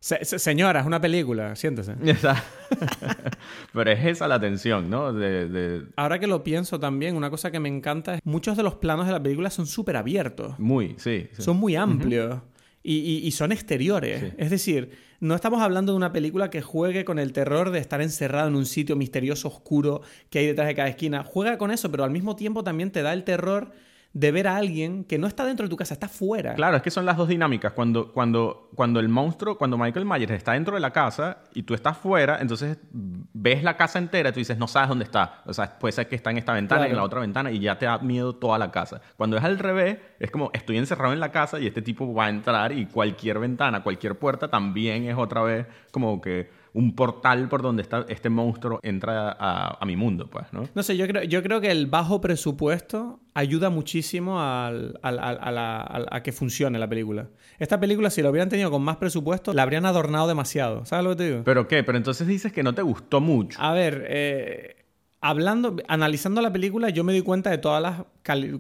[0.03, 1.95] señora, es una película, siéntese.
[3.73, 5.13] Pero es esa la tensión, ¿no?
[5.13, 8.75] De, Ahora que lo pienso también, una cosa que me encanta es muchos de los
[8.75, 10.59] planos de la película son súper abiertos.
[10.59, 12.41] Muy, sí, Son muy amplios.
[12.83, 14.33] Y, son exteriores.
[14.37, 18.01] Es decir, no estamos hablando de una película que juegue con el terror de estar
[18.01, 21.23] encerrado en un sitio misterioso, oscuro, que hay detrás de cada esquina.
[21.23, 23.71] Juega con eso, pero al mismo tiempo también te da el terror
[24.13, 26.53] de ver a alguien que no está dentro de tu casa, está fuera.
[26.53, 27.73] Claro, es que son las dos dinámicas.
[27.73, 31.73] Cuando, cuando, cuando el monstruo, cuando Michael Myers está dentro de la casa y tú
[31.73, 35.41] estás fuera, entonces ves la casa entera y tú dices, no sabes dónde está.
[35.45, 37.59] O sea, puede ser que está en esta ventana y en la otra ventana y
[37.59, 39.01] ya te da miedo toda la casa.
[39.17, 42.27] Cuando es al revés, es como estoy encerrado en la casa y este tipo va
[42.27, 47.47] a entrar y cualquier ventana, cualquier puerta también es otra vez como que un portal
[47.49, 50.67] por donde está este monstruo entra a, mi mundo, pues, ¿no?
[50.73, 56.31] No sé, yo creo, yo creo que el bajo presupuesto ayuda muchísimo al, a que
[56.31, 57.29] funcione la película.
[57.59, 60.85] Esta película, si lo hubieran tenido con más presupuesto, la habrían adornado demasiado.
[60.85, 61.43] ¿Sabes lo que te digo?
[61.43, 61.83] ¿Pero qué?
[61.83, 63.61] Pero entonces dices que no te gustó mucho.
[63.61, 64.85] A ver, eh,
[65.21, 68.03] hablando, analizando la película, yo me di cuenta de todas las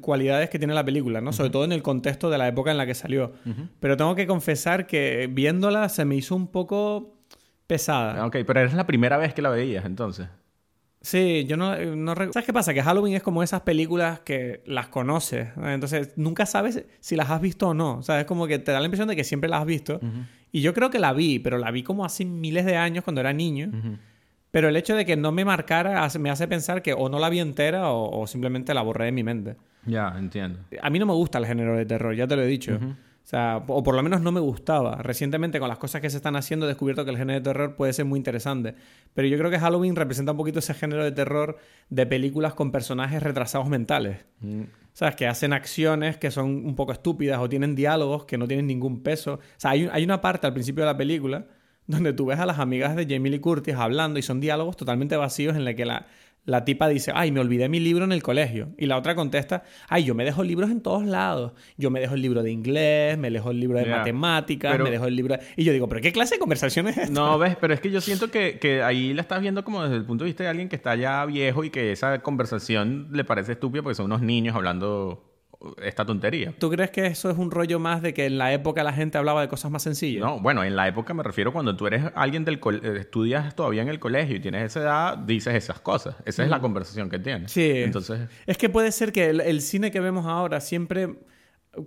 [0.01, 1.33] cualidades que tiene la película, ¿no?
[1.33, 3.33] Sobre todo en el contexto de la época en la que salió.
[3.79, 7.22] Pero tengo que confesar que viéndola se me hizo un poco
[7.67, 8.21] pesada.
[8.21, 10.27] Ah, ok, pero eres la primera vez que la veías entonces.
[11.03, 12.15] Sí, yo no, no...
[12.15, 12.73] ¿Sabes qué pasa?
[12.73, 15.49] Que Halloween es como esas películas que las conoces.
[15.57, 17.97] Entonces, nunca sabes si las has visto o no.
[17.97, 19.99] O sea, es como que te da la impresión de que siempre las has visto.
[20.53, 23.19] Y yo creo que la vi, pero la vi como hace miles de años cuando
[23.19, 23.69] era niño.
[24.49, 27.29] Pero el hecho de que no me marcara me hace pensar que o no la
[27.29, 29.57] vi entera o, simplemente la borré de mi mente.
[29.85, 30.59] Ya, entiendo.
[30.81, 32.79] A mí no me gusta el género de terror, ya te lo he dicho.
[33.23, 34.97] O sea, o por lo menos no me gustaba.
[34.97, 37.75] Recientemente, con las cosas que se están haciendo, he descubierto que el género de terror
[37.75, 38.75] puede ser muy interesante.
[39.13, 41.57] Pero yo creo que Halloween representa un poquito ese género de terror
[41.89, 44.25] de películas con personajes retrasados mentales.
[44.41, 44.63] Mm.
[44.91, 45.15] ¿Sabes?
[45.15, 49.01] Que hacen acciones que son un poco estúpidas o tienen diálogos que no tienen ningún
[49.03, 49.35] peso.
[49.35, 51.47] O sea, hay, hay una parte al principio de la película
[51.87, 55.15] donde tú ves a las amigas de Jamie Lee Curtis hablando y son diálogos totalmente
[55.17, 56.07] vacíos en la que la,
[56.45, 58.69] la tipa dice, ay, me olvidé mi libro en el colegio.
[58.77, 61.53] Y la otra contesta, ay, yo me dejo libros en todos lados.
[61.77, 64.91] Yo me dejo el libro de inglés, me dejo el libro de matemáticas, Pero- me
[64.91, 65.37] dejo el libro...
[65.37, 65.43] de-".
[65.55, 67.13] Y yo digo, ¿pero qué clase de conversación es esta?
[67.13, 69.95] No, ves, pero es que yo siento que, que ahí la estás viendo como desde
[69.95, 73.23] el punto de vista de alguien que está ya viejo y que esa conversación le
[73.23, 75.32] parece estúpida porque son unos niños hablando
[75.81, 76.53] esta tontería.
[76.59, 79.17] ¿Tú crees que eso es un rollo más de que en la época la gente
[79.17, 80.21] hablaba de cosas más sencillas?
[80.23, 83.81] No, bueno, en la época me refiero cuando tú eres alguien del eh, estudias todavía
[83.81, 86.15] en el colegio y tienes esa edad, dices esas cosas.
[86.25, 87.51] Esa es la conversación que tienes.
[87.51, 87.71] Sí.
[87.75, 91.15] Entonces, Es que puede ser que el, el cine que vemos ahora siempre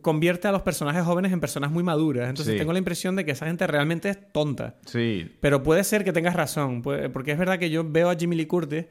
[0.02, 2.28] convierte a los personajes jóvenes en personas muy maduras.
[2.28, 2.58] Entonces Sí.
[2.58, 4.74] tengo la impresión de que esa gente realmente es tonta.
[4.84, 8.34] sí, Pero puede ser que tengas razón, porque es verdad que yo veo a Jimmy
[8.36, 8.86] Lee Curtis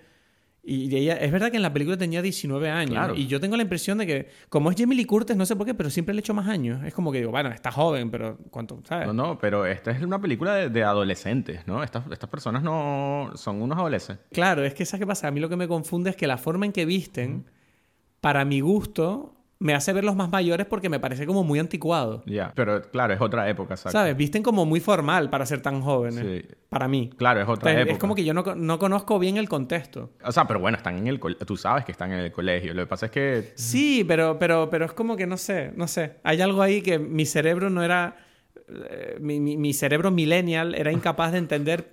[0.68, 2.92] y ella, es verdad que en la película tenía 19 años.
[2.92, 3.16] Claro.
[3.16, 5.68] Y yo tengo la impresión de que, como es Jimmy Lee Curtis, no sé por
[5.68, 6.84] qué, pero siempre le echo más años.
[6.84, 8.82] Es como que digo, bueno, está joven, pero ¿cuánto?
[8.84, 9.06] ¿Sabes?
[9.06, 11.84] no, no, pero esta es una película de, de adolescentes, ¿no?
[11.84, 14.26] Estas, estas personas no son unos adolescentes.
[14.32, 15.28] Claro, es que ¿sabes qué pasa?
[15.28, 17.46] A mí lo que me confunde es que la forma en que visten,
[18.20, 22.24] para mi gusto, me hace verlos más mayores porque me parece como muy anticuado.
[22.26, 23.98] Ya, pero claro, es otra época, exacto.
[23.98, 24.16] ¿Sabes?
[24.18, 26.20] Visten como muy formal para ser tan jóvenes.
[26.44, 26.56] Sí.
[26.70, 27.10] Para mí.
[27.18, 27.94] Claro, es otra Entonces, época.
[27.94, 30.12] es como que yo no, no conozco bien el contexto.
[30.24, 32.74] O sea, pero bueno, están en el tú sabes que están en el colegio.
[32.74, 35.88] Lo que pasa es que Sí, pero, pero, pero es como que no sé, no
[35.88, 36.18] sé.
[36.24, 38.18] Hay algo ahí que mi cerebro no era.
[38.68, 41.92] eh, mi, mi- mi cerebro millennial era incapaz de entender.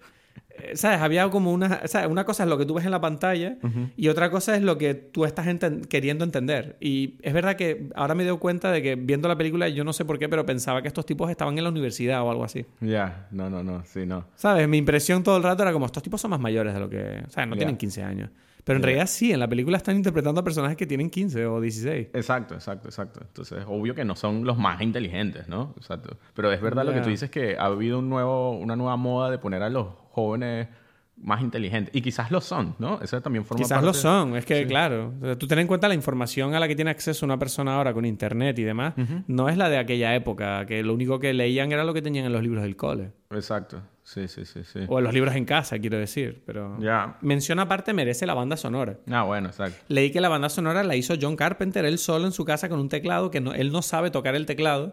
[0.59, 1.01] Eh, ¿Sabes?
[1.01, 1.87] Había como una.
[1.87, 2.09] ¿sabes?
[2.11, 3.57] Una cosa es lo que tú ves en la pantalla
[3.97, 6.77] y otra cosa es lo que tú estás enten- queriendo entender.
[6.81, 9.93] Y es verdad que ahora me doy cuenta de que viendo la película, yo no
[9.93, 12.65] sé por qué, pero pensaba que estos tipos estaban en la universidad o algo así.
[12.81, 14.27] ya, no, no, no, sí, no.
[14.35, 14.69] ¿Sabes?
[14.69, 17.23] Mi impresión todo el rato era como, estos tipos son más mayores de lo que...
[17.27, 17.59] O sea, no Ya.
[17.61, 18.31] tienen 15 años.
[18.65, 18.87] Pero en Ya.
[18.87, 22.09] realidad sí, en la película están interpretando a personajes que tienen 15 o 16.
[22.13, 23.21] Exacto, exacto, exacto.
[23.27, 25.75] Entonces, obvio que no son los más inteligentes, ¿no?
[25.77, 26.17] Exacto.
[26.35, 29.31] Pero es verdad lo que tú dices que ha habido un nuevo, una nueva moda
[29.33, 30.69] de poner a los jóvenes
[31.17, 31.95] más inteligentes.
[31.95, 33.01] Y quizás lo son, ¿no?
[33.01, 33.87] Eso también forma Quizás parte...
[33.87, 36.67] lo son, es que claro, o sea, tú ten en cuenta la información a la
[36.67, 38.95] que tiene acceso una persona ahora con internet y demás,
[39.29, 42.25] no es la de aquella época, que lo único que leían era lo que tenían
[42.27, 43.13] en los libros del cole.
[43.31, 43.83] Exacto.
[44.05, 44.81] Sí, sí, sí, sí.
[44.89, 46.43] O en los libros en casa, quiero decir.
[46.45, 47.19] Pero Ya.
[47.21, 48.97] mención aparte merece la banda sonora.
[49.09, 49.79] Ah, bueno, exacto.
[49.87, 52.81] Leí que la banda sonora la hizo John Carpenter él solo en su casa con
[52.81, 54.93] un teclado, que no- él no sabe tocar el teclado,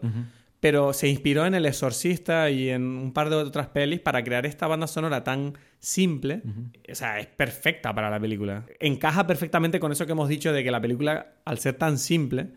[0.59, 4.45] pero se inspiró en El Exorcista y en un par de otras pelis para crear
[4.45, 6.41] esta banda sonora tan simple.
[6.91, 8.65] O sea, es perfecta para la película.
[8.79, 12.49] Encaja perfectamente con eso que hemos dicho de que la película, al ser tan simple,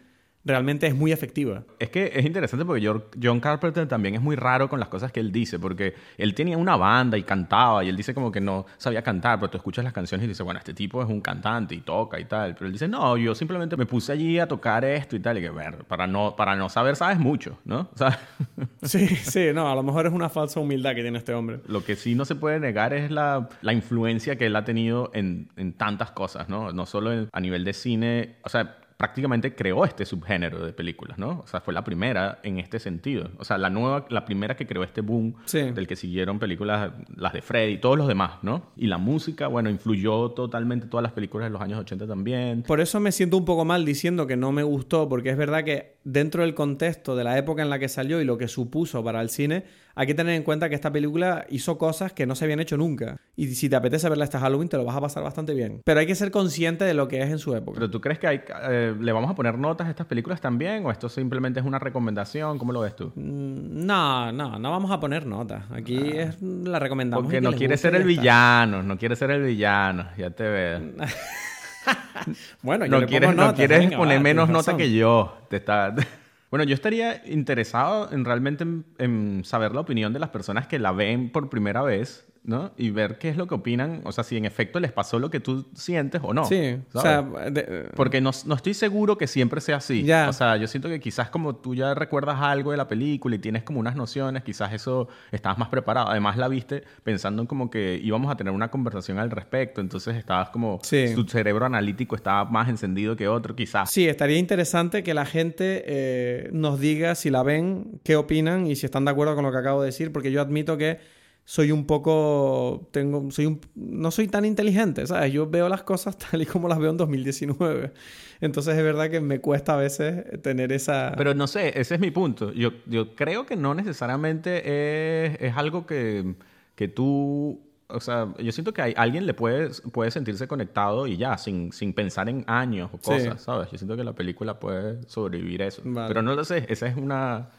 [0.44, 1.62] realmente es muy efectiva.
[1.78, 2.86] Es que es interesante porque
[3.22, 6.56] John Carpenter también es muy raro con las cosas que él dice, porque él tenía
[6.58, 9.84] una banda y cantaba, y él dice como que no sabía cantar, pero tú escuchas
[9.84, 12.66] las canciones y dices, bueno, este tipo es un cantante y toca y tal, pero
[12.66, 15.50] él dice, no, yo simplemente me puse allí a tocar esto y tal, y que,
[15.50, 17.88] ver, para no, para no saber sabes mucho, ¿no?
[18.82, 21.60] Sí, sí, no, a lo mejor es una falsa humildad que tiene este hombre.
[21.68, 25.10] lo que sí no se puede negar es la, la influencia que él ha tenido
[25.14, 26.72] en, en tantas cosas, ¿no?
[26.72, 31.18] No solo en- a nivel de cine, o sea, prácticamente creó este subgénero de películas,
[31.18, 31.40] ¿no?
[31.44, 33.30] O sea, fue la primera en este sentido.
[33.38, 35.58] O sea, la nueva, la primera que creó este boom Sí.
[35.72, 38.62] del que siguieron películas, las de Freddy y todos los demás, ¿no?
[38.76, 42.62] Y la música, bueno, influyó totalmente todas las películas de los años 80 también.
[42.62, 45.64] Por eso me siento un poco mal diciendo que no me gustó, porque es verdad
[45.64, 49.02] que dentro del contexto de la época en la que salió y lo que supuso
[49.04, 52.34] para el cine, hay que tener en cuenta que esta película hizo cosas que no
[52.34, 53.20] se habían hecho nunca.
[53.36, 55.82] Y si te apetece verla este Halloween, te lo vas a pasar bastante bien.
[55.84, 57.74] Pero hay que ser consciente de lo que es en su época.
[57.74, 60.84] Pero tú crees que hay, eh, le vamos a poner notas a estas películas también
[60.86, 62.58] o esto simplemente es una recomendación?
[62.58, 63.12] ¿Cómo lo ves tú?
[63.14, 65.64] Mm, No, no, no vamos a poner notas.
[65.70, 67.24] Aquí es la recomendamos.
[67.24, 70.80] Porque que no quiere ser el villano, no quiere ser el villano, ya te veo.
[72.62, 74.78] Bueno, yo no le quieres, pongo no notas, quieres venga, poner va, menos nota razón.
[74.78, 75.38] que yo.
[75.48, 75.94] Te está...
[76.50, 80.78] Bueno, yo estaría interesado en realmente en, en saber la opinión de las personas que
[80.78, 82.72] la ven por primera vez, ¿no?
[82.76, 85.30] Y ver qué es lo que opinan, o sea, si en efecto les pasó lo
[85.30, 86.44] que tú sientes o no.
[86.44, 90.02] Sí, o sea, de- Porque no, no estoy seguro que siempre sea así.
[90.02, 90.28] Ya.
[90.28, 93.38] O sea, yo siento que quizás como tú ya recuerdas algo de la película y
[93.38, 96.08] tienes como unas nociones, quizás eso estabas más preparado.
[96.08, 100.16] Además la viste pensando en como que íbamos a tener una conversación al respecto, entonces
[100.16, 100.80] estabas como...
[100.82, 101.12] Sí.
[101.14, 103.90] Tu cerebro analítico estaba más encendido que otro, quizás.
[103.90, 108.74] Sí, estaría interesante que la gente eh, nos diga si la ven, qué opinan y
[108.74, 110.98] si están de acuerdo con lo que acabo de decir, porque yo admito que
[111.44, 115.32] soy un poco, tengo, soy un, no soy tan inteligente, ¿sabes?
[115.32, 117.92] Yo veo las cosas tal y como las veo en 2019.
[118.40, 121.14] Entonces es verdad que me cuesta a veces tener esa...
[121.16, 122.52] Pero no sé, ese es mi punto.
[122.52, 126.34] Yo, yo creo que no necesariamente es, es algo que,
[126.74, 127.60] que tú...
[127.88, 131.72] O sea, yo siento que hay, alguien le puede, puede sentirse conectado y ya, sin,
[131.72, 133.10] sin pensar en años o Sí.
[133.26, 133.70] cosas, ¿sabes?
[133.70, 135.82] Yo siento que la película puede sobrevivir eso.
[135.84, 136.08] Vale.
[136.08, 137.50] Pero no lo sé, esa es una,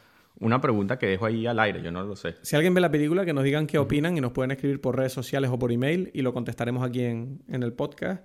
[0.43, 2.35] una pregunta que dejo ahí al aire, yo no lo sé.
[2.41, 4.97] Si alguien ve la película, que nos digan qué opinan y nos pueden escribir por
[4.97, 8.23] redes sociales o por email y lo contestaremos aquí en, en el podcast.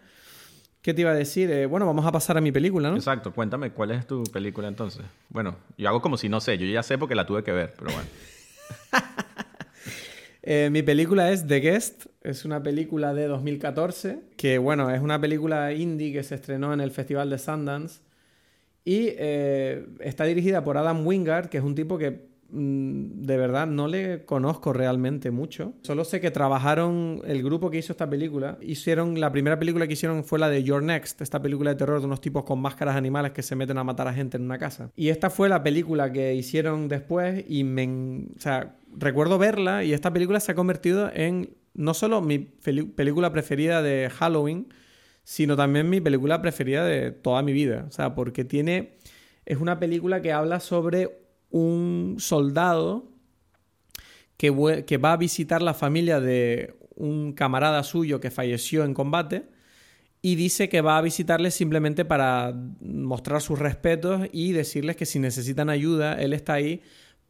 [0.83, 1.51] ¿Qué te iba a decir?
[1.51, 2.97] Eh, bueno, vamos a pasar a mi película, ¿no?
[2.97, 5.03] Exacto, cuéntame cuál es tu película entonces.
[5.29, 7.75] Bueno, yo hago como si no sé, yo ya sé porque la tuve que ver,
[7.79, 8.09] pero bueno.
[10.51, 15.21] Eh, mi película es The Guest, es una película de 2014, que bueno, es una
[15.21, 18.01] película indie que se estrenó en el Festival de Sundance
[18.85, 23.67] y eh, está dirigida por Adam Wingard, que es un tipo que mm, de verdad
[23.67, 25.75] no le conozco realmente mucho.
[25.83, 29.93] Solo sé que trabajaron, el grupo que hizo esta película, hicieron, la primera película que
[29.93, 32.97] hicieron fue la de Your Next, esta película de terror de unos tipos con máscaras
[32.97, 34.91] animales que se meten a matar a gente en una casa.
[34.97, 38.27] Y esta fue la película que hicieron después y me...
[38.37, 43.33] O sea, recuerdo verla y esta película se ha convertido en no solo mi película
[43.33, 44.67] preferida de Halloween,
[45.29, 47.85] sino también mi película preferida de toda mi vida.
[47.87, 48.95] O sea, porque tiene.
[49.45, 53.13] Es una película que habla sobre un soldado
[54.39, 59.45] que, que va a visitar la familia de un camarada suyo que falleció en combate
[60.23, 65.19] y dice que va a visitarles simplemente para mostrar sus respetos y decirles que si
[65.19, 66.81] necesitan ayuda, él está ahí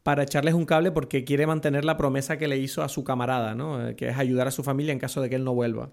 [0.03, 3.55] para echarles un cable porque quiere mantener la promesa que le hizo a su camarada,
[3.55, 3.89] ¿no?
[3.89, 5.91] Eh, que es ayudar a su familia en caso de que él no vuelva.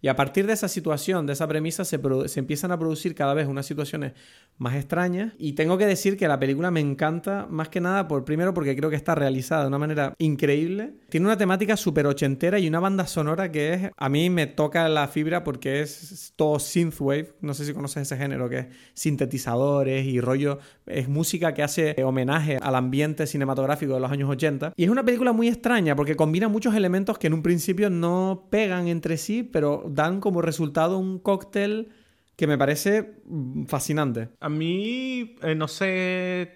[0.00, 3.34] Y a partir de esa situación, de esa premisa, se, se, empiezan a producir cada
[3.34, 4.12] vez unas situaciones
[4.56, 5.32] más extrañas.
[5.38, 8.76] Y tengo que decir que la película me encanta, más que nada, por, primero porque
[8.76, 10.94] creo que está realizada de una manera increíble.
[11.08, 14.88] Tiene una temática súper ochentera y una banda sonora que es, a mí me toca
[14.88, 17.34] la fibra porque es todo synthwave.
[17.40, 20.60] No sé si conoces ese género, que es sintetizadores y rollo.
[20.86, 24.74] Es música que hace homenaje al ambiente cinematográfico de los años 80.
[24.76, 28.46] Y es una película muy extraña porque combina muchos elementos que en un principio no
[28.48, 31.92] pegan entre sí, pero dan como resultado un cóctel
[32.36, 34.28] que me parece mm, fascinante.
[34.40, 36.52] A mí, eh, no sé,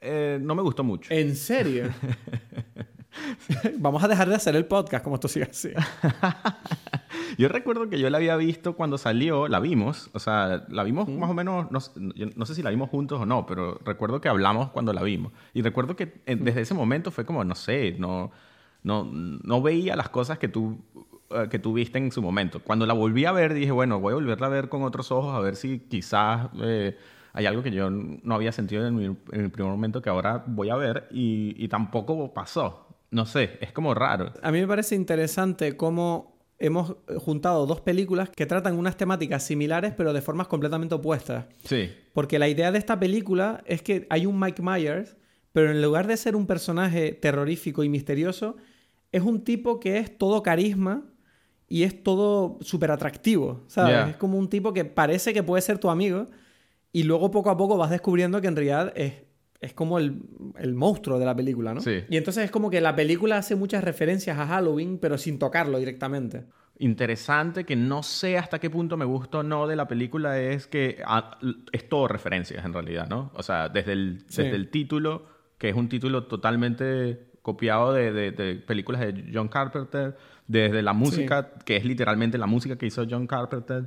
[0.00, 1.12] eh, no me gustó mucho.
[1.12, 1.90] ¿En serio?
[3.78, 5.70] Vamos a dejar de hacer el podcast como esto sigue así.
[7.38, 11.08] yo recuerdo que yo la había visto cuando salió, la vimos, o sea, la vimos
[11.08, 11.80] más o menos, no,
[12.36, 15.32] no, sé si la vimos juntos o no, pero recuerdo que hablamos cuando la vimos.
[15.54, 18.30] Y recuerdo que eh, desde ese momento fue como, no sé, no,
[18.82, 20.78] no, no veía las cosas que tú
[21.30, 22.60] eh, que tuviste en su momento.
[22.62, 25.34] Cuando la volví a ver, dije, bueno, voy a volverla a ver con otros ojos,
[25.34, 26.96] a ver si quizás eh,
[27.34, 30.76] hay algo que yo no había sentido en, el primer momento que ahora voy a
[30.76, 32.96] ver y, tampoco pasó.
[33.10, 34.32] No sé, es como raro.
[34.42, 39.92] A mí me parece interesante cómo hemos juntado dos películas que tratan unas temáticas similares
[39.96, 41.44] pero de formas completamente opuestas.
[41.62, 41.90] Sí.
[42.14, 45.18] Porque la idea de esta película es que hay un Mike Myers,
[45.52, 48.56] pero en lugar de ser un personaje terrorífico y misterioso,
[49.12, 51.04] es un tipo que es todo carisma
[51.68, 54.10] y es todo súper atractivo, ¿sabes?
[54.10, 56.26] Es como un tipo que parece que puede ser tu amigo
[56.92, 59.14] y luego poco a poco vas descubriendo que en realidad es,
[59.60, 60.22] es como el,
[60.58, 61.80] el, monstruo de la película, ¿no?
[61.80, 62.04] Sí.
[62.08, 65.78] Y entonces es como que la película hace muchas referencias a Halloween, pero sin tocarlo
[65.78, 66.46] directamente.
[66.78, 70.68] Interesante que no sé hasta qué punto me gusta o no de la película es
[70.68, 71.38] que ah,
[71.72, 73.30] es todo referencias en realidad, ¿no?
[73.34, 75.26] O sea, desde el, desde el título,
[75.58, 80.92] que es un título totalmente copiado de, de, de películas de John Carpenter, desde la
[80.92, 83.84] música, que es literalmente la música que hizo John Carpenter.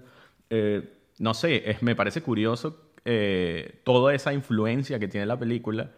[0.49, 0.81] Eh,
[1.19, 2.65] no sé, es, me parece curioso
[3.05, 5.91] eh, toda esa influencia que tiene la película.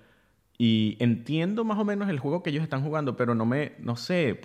[0.57, 3.95] Y entiendo más o menos el juego que ellos están jugando, pero no me, no
[3.95, 4.39] sé,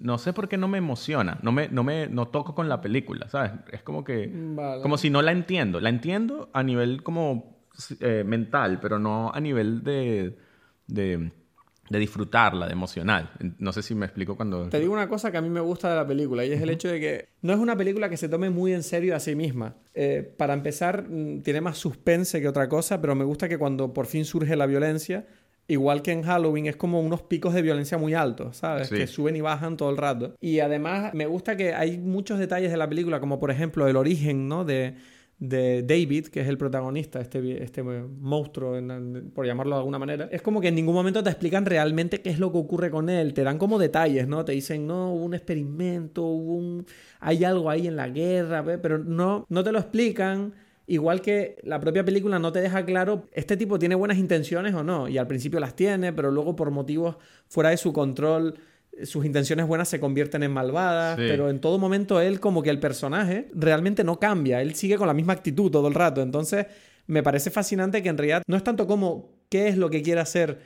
[0.00, 2.80] no sé por qué no me emociona, no me, no me, no toco con la
[2.80, 3.52] película, ¿sabes?
[3.72, 4.32] Es como que,
[4.82, 5.80] como si no la entiendo.
[5.80, 7.58] La entiendo a nivel como
[8.00, 10.38] eh, mental, pero no a nivel de,
[10.86, 11.32] de
[11.88, 13.30] de disfrutarla, de emocional.
[13.58, 14.68] No sé si me explico cuando...
[14.68, 16.70] Te digo una cosa que a mí me gusta de la película y es el
[16.70, 19.34] hecho de que no es una película que se tome muy en serio a sí
[19.34, 19.76] misma.
[19.94, 23.92] Eh, para empezar, mm, tiene más suspense que otra cosa, pero me gusta que cuando
[23.92, 25.26] por fin surge la violencia,
[25.68, 28.88] igual que en Halloween, es como unos picos de violencia muy altos, ¿sabes?
[28.88, 30.34] Que suben y bajan todo el rato.
[30.40, 33.96] Y además me gusta que hay muchos detalles de la película, como por ejemplo el
[33.96, 34.64] origen, ¿no?
[34.64, 34.96] De
[35.42, 38.78] de David, que es el protagonista, este, este monstruo,
[39.34, 42.30] por llamarlo de alguna manera, es como que en ningún momento te explican realmente qué
[42.30, 43.34] es lo que ocurre con él.
[43.34, 44.44] Te dan como detalles, ¿no?
[44.44, 46.86] Te dicen, no, hubo un experimento, hubo un...
[47.18, 50.54] hay algo ahí en la guerra, pero no, no te lo explican.
[50.86, 54.84] Igual que la propia película no te deja claro, este tipo tiene buenas intenciones o
[54.84, 55.08] no.
[55.08, 57.16] Y al principio las tiene, pero luego por motivos
[57.48, 58.54] fuera de su control
[59.04, 62.78] sus intenciones buenas se convierten en malvadas, pero en todo momento él como que el
[62.78, 66.66] personaje realmente no cambia, él sigue con la misma actitud todo el rato, entonces
[67.06, 70.20] me parece fascinante que en realidad no es tanto como qué es lo que quiere
[70.20, 70.60] hacer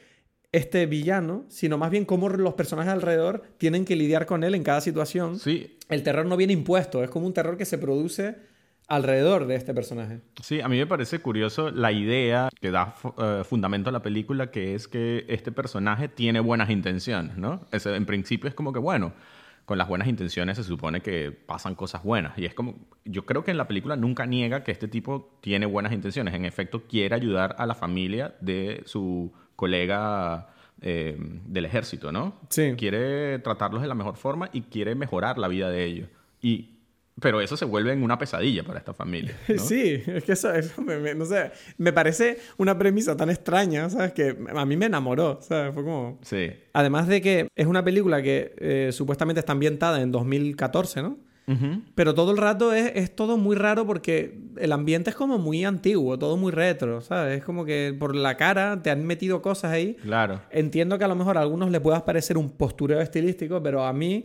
[0.53, 4.63] este villano, sino más bien cómo los personajes alrededor tienen que lidiar con él en
[4.63, 5.39] cada situación.
[5.39, 5.77] Sí.
[5.89, 8.37] El terror no viene impuesto, es como un terror que se produce
[8.89, 10.21] alrededor de este personaje.
[10.43, 14.51] Sí, a mí me parece curioso la idea que da eh, fundamento a la película,
[14.51, 17.67] que es que este personaje tiene buenas intenciones, ¿no?
[17.73, 19.13] en principio es como que, bueno,
[19.67, 22.39] con las buenas intenciones se supone que pasan cosas buenas.
[22.39, 25.67] Y es como, yo creo que en la película nunca niega que este tipo tiene
[25.67, 26.35] buenas intenciones.
[26.35, 32.37] En efecto, quiere ayudar a la familia de su colega eh, del ejército, ¿no?
[32.49, 32.75] Sí.
[32.79, 36.09] Quiere tratarlos de la mejor forma y quiere mejorar la vida de ellos.
[36.41, 36.76] Y
[37.21, 39.35] pero eso se vuelve en una pesadilla para esta familia.
[39.49, 39.59] ¿no?
[39.59, 43.89] Sí, es que eso, eso me, me- no sé, me parece una premisa tan extraña,
[43.91, 44.13] ¿sabes?
[44.13, 45.73] Que a mí me enamoró, ¿sabes?
[45.75, 46.19] Fue como...
[46.23, 46.51] Sí.
[46.73, 51.19] Además de que es una película que eh, supuestamente está ambientada en 2014, ¿no?
[51.95, 55.65] Pero todo el rato es, es todo muy raro porque el ambiente es como muy
[55.65, 57.39] antiguo, todo muy retro, ¿sabes?
[57.39, 59.95] Es como que por la cara te han metido cosas ahí.
[60.03, 60.43] Claro.
[60.51, 63.93] Entiendo que a lo mejor a algunos les pueda parecer un postureo estilístico, pero a
[63.93, 64.25] mí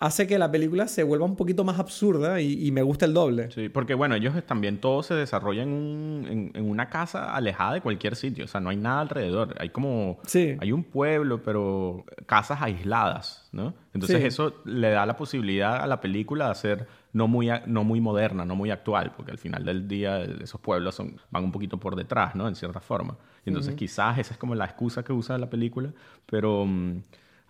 [0.00, 3.14] hace que la película se vuelva un poquito más absurda y, y me gusta el
[3.14, 3.50] doble.
[3.50, 7.74] Sí, porque bueno, ellos también todo se desarrolla en, un- en- en una casa alejada
[7.74, 10.56] de cualquier sitio, o sea, no hay nada alrededor, hay como, Sí.
[10.60, 13.74] hay un pueblo, pero casas aisladas, ¿no?
[13.92, 14.26] Entonces Sí.
[14.28, 18.44] eso le da la posibilidad a la película de ser no muy, no muy moderna,
[18.44, 21.96] no muy actual, porque al final del día esos pueblos son, van un poquito por
[21.96, 22.46] detrás, ¿no?
[22.46, 23.16] En cierta forma.
[23.44, 25.92] Y entonces quizás esa es como la excusa que usa la película,
[26.26, 26.64] pero...
[26.66, 27.02] mm,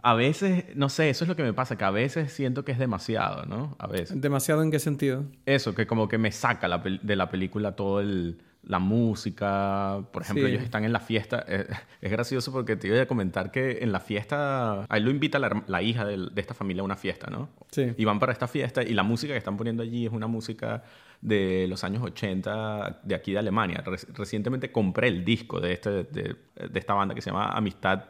[0.03, 2.73] a veces, no sé, eso es lo que me pasa, que a veces siento que
[2.73, 3.77] es demasiado, ¿no?
[3.79, 4.21] A veces.
[4.21, 5.25] ¿Demasiado en qué sentido?
[5.47, 8.39] Eso, que como que me saca la de la película todo el...
[8.65, 10.53] La música, por ejemplo, Sí.
[10.53, 11.45] ellos están en la fiesta.
[12.01, 15.39] es gracioso porque te iba a comentar que en la fiesta, a él lo invita
[15.39, 17.49] la, hija de, esta familia a una fiesta, ¿no?
[17.71, 17.93] Sí.
[17.97, 20.83] Y van para esta fiesta y la música que están poniendo allí es una música
[21.23, 23.83] de los años 80 de aquí de Alemania.
[23.87, 26.37] Re- recientemente compré el disco de, este, de,
[26.69, 28.05] de esta banda que se llama Amistad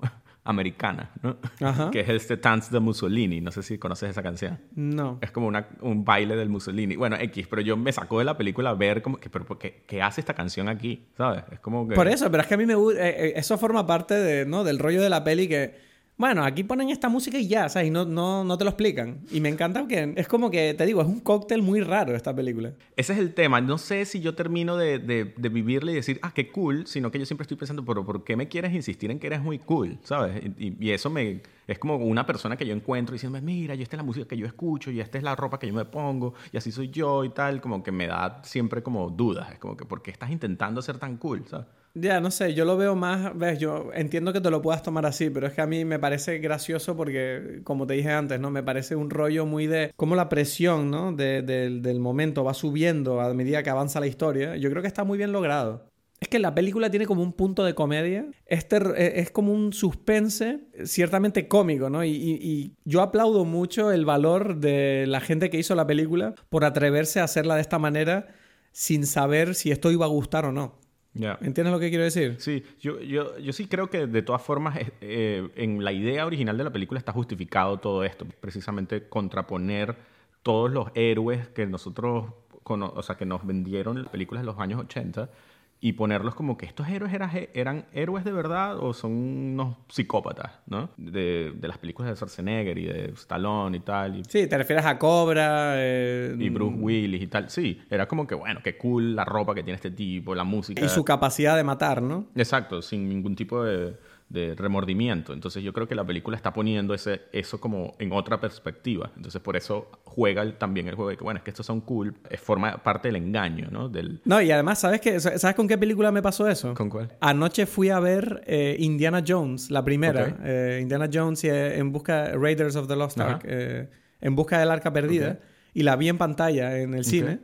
[0.46, 1.36] Alemano-Americana, ¿no?
[1.60, 1.90] Ajá.
[1.92, 3.40] que es este Tanz de Mussolini.
[3.40, 4.58] No sé si conoces esa canción.
[4.74, 5.18] No.
[5.20, 6.96] Es como una- un baile del Mussolini.
[6.96, 9.84] Bueno, X, pero yo me sacó de la película ver como que, pero ¿por qué,
[9.86, 11.06] qué hace esta canción aquí?
[11.16, 11.44] ¿Sabes?
[11.50, 11.94] Es como que...
[11.94, 13.08] Por eso, pero es que a mí me gusta.
[13.08, 14.64] eso forma parte de, ¿no?
[14.64, 15.86] del rollo de la peli que.
[16.18, 17.88] Bueno, aquí ponen esta música y ya, ¿sabes?
[17.88, 19.20] Y no, no, no te lo explican.
[19.30, 22.34] Y me encanta que es como que, te digo, es un cóctel muy raro esta
[22.34, 22.72] película.
[22.96, 23.60] Ese es el tema.
[23.60, 27.10] No sé si yo termino de, de, de vivirle y decir, ah, qué cool, sino
[27.10, 29.98] que yo siempre estoy pensando, ¿por qué me quieres insistir en que eres muy cool?
[30.04, 30.42] ¿Sabes?
[30.56, 33.98] Y, eso me, es como una persona que yo encuentro diciendo, mira, y esta es
[33.98, 36.56] la música que yo escucho, y esta es la ropa que yo me pongo, y
[36.56, 37.60] así soy yo y tal.
[37.60, 39.52] Como que me da siempre como dudas.
[39.52, 41.44] Es como que, ¿por qué estás intentando ser tan cool?
[41.46, 41.66] ¿Sabes?
[41.98, 45.06] Ya, no sé, yo lo veo más, ves, yo entiendo que te lo puedas tomar
[45.06, 48.50] así, pero es que a mí me parece gracioso porque, como te dije antes, ¿no?
[48.50, 51.12] Me parece un rollo muy de cómo la presión, ¿no?
[51.14, 54.56] De- del- momento va subiendo a medida que avanza la historia.
[54.56, 55.88] Yo creo que está muy bien logrado.
[56.20, 58.26] Es que la película tiene como un punto de comedia.
[58.44, 58.78] Este
[59.20, 62.04] es como un suspense ciertamente cómico, ¿no?
[62.04, 67.20] Y yo aplaudo mucho el valor de la gente que hizo la película por atreverse
[67.20, 68.28] a hacerla de esta manera
[68.72, 70.78] sin saber si esto iba a gustar o no.
[71.18, 71.38] Ya.
[71.40, 72.36] ¿Entiendes lo que quiero decir?
[72.38, 76.26] Sí, yo, yo, yo sí creo que de todas formas eh, eh, en la idea
[76.26, 79.96] original de la película está justificado todo esto, precisamente contraponer
[80.42, 82.26] todos los héroes que nosotros,
[82.64, 85.30] o sea, que nos vendieron las películas de los años 80
[85.78, 90.52] y ponerlos como que estos héroes eran, eran héroes de verdad o son unos psicópatas,
[90.66, 90.88] ¿no?
[90.96, 94.16] De, de las películas de Schwarzenegger y de Stallone y tal.
[94.16, 95.74] Y, Sí, te refieres a Cobra.
[95.76, 97.50] eh, y Bruce Willis y tal.
[97.50, 100.84] Sí, era como que, bueno, qué cool la ropa que tiene este tipo, la música.
[100.84, 102.24] Y su capacidad de matar, ¿no?
[102.34, 103.96] Exacto, sin ningún tipo de,
[104.28, 105.32] de remordimiento.
[105.32, 109.12] Entonces yo creo que la película está poniendo ese, eso como en otra perspectiva.
[109.16, 111.80] Entonces por eso juega el- también el juego de que, bueno, es que estos son
[111.80, 113.88] cool, es forma parte del engaño, ¿no?
[113.88, 114.20] Del...
[114.24, 115.20] No, y además, ¿sabes qué?
[115.20, 116.74] ¿Sabes con qué película me pasó eso?
[116.74, 117.12] ¿Con cuál?
[117.20, 120.22] Anoche fui a ver eh, Indiana Jones, la primera.
[120.24, 120.34] Ok.
[120.44, 123.20] Eh, Indiana Jones y, eh, en busca Raiders of the Lost.
[123.20, 123.42] Ark.
[123.46, 123.88] eh,
[124.20, 125.32] en busca del arca perdida.
[125.32, 125.38] Ok.
[125.74, 127.38] Y la vi en pantalla en el cine.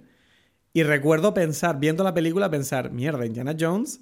[0.72, 4.00] Y recuerdo pensar, viendo la película, pensar, mierda, Indiana Jones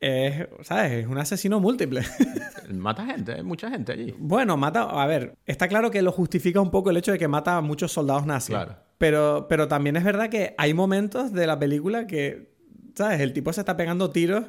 [0.00, 0.92] es, ¿sabes?
[0.92, 2.02] Es un asesino múltiple.
[2.72, 4.14] Mata gente, mucha gente allí.
[4.18, 4.82] Bueno, mata.
[4.82, 7.60] A ver, está claro que lo justifica un poco el hecho de que mata a
[7.60, 8.56] muchos soldados nazis.
[8.56, 8.76] Claro.
[8.98, 12.50] Pero, pero también es verdad que hay momentos de la película que,
[12.94, 13.20] ¿sabes?
[13.20, 14.46] El tipo se está pegando tiros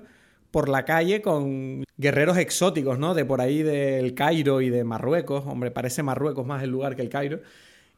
[0.52, 3.14] por la calle con guerreros exóticos, ¿no?
[3.14, 5.43] De por ahí del Cairo y de Marruecos.
[5.45, 7.41] Hombre, parece Marruecos más el lugar que el Cairo.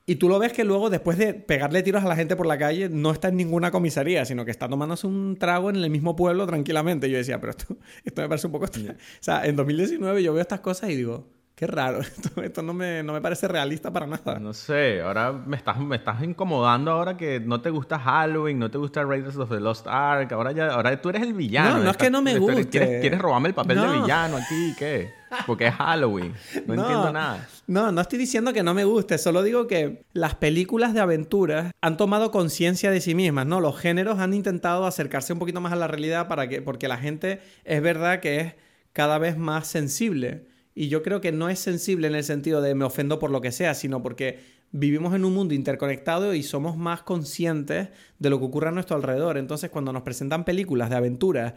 [0.09, 2.57] Y tú lo ves que luego, después de pegarle tiros a la gente por la
[2.57, 6.15] calle, no está en ninguna comisaría, sino que está tomándose un trago en el mismo
[6.15, 7.07] pueblo tranquilamente.
[7.07, 8.93] Y yo decía, pero esto, esto me parece un poco extraño.
[8.93, 11.27] O sea, en 2019 yo veo estas cosas y digo,
[11.59, 14.39] qué raro, esto, esto no, me, no me parece realista para nada.
[14.39, 18.71] No sé, ahora me estás, me estás incomodando ahora que no te gusta Halloween, no
[18.71, 21.79] te gusta Raiders of the Lost Ark, ahora ya, ahora tú eres el villano.
[21.79, 22.69] No, no es que no me Estás- guste.
[22.69, 24.01] ¿Quieres, quieres robarme el papel de No.
[24.03, 24.73] villano aquí?
[24.79, 25.11] ¿Qué?
[25.45, 26.33] Porque es Halloween.
[26.65, 27.45] No, entiendo nada.
[27.67, 31.71] No, no estoy diciendo que no me guste, solo digo que las películas de aventuras
[31.81, 33.59] han tomado conciencia de sí mismas, ¿no?
[33.59, 36.97] Los géneros han intentado acercarse un poquito más a la realidad para que, porque la
[36.97, 38.55] gente es verdad que es
[38.93, 40.47] cada vez más sensible
[40.79, 43.41] Y yo creo que no es sensible en el sentido de me ofendo por lo
[43.41, 44.39] que sea, sino porque
[44.71, 48.95] vivimos en un mundo interconectado y somos más conscientes de lo que ocurre a nuestro
[48.95, 49.37] alrededor.
[49.37, 51.55] Entonces, cuando nos presentan películas de aventuras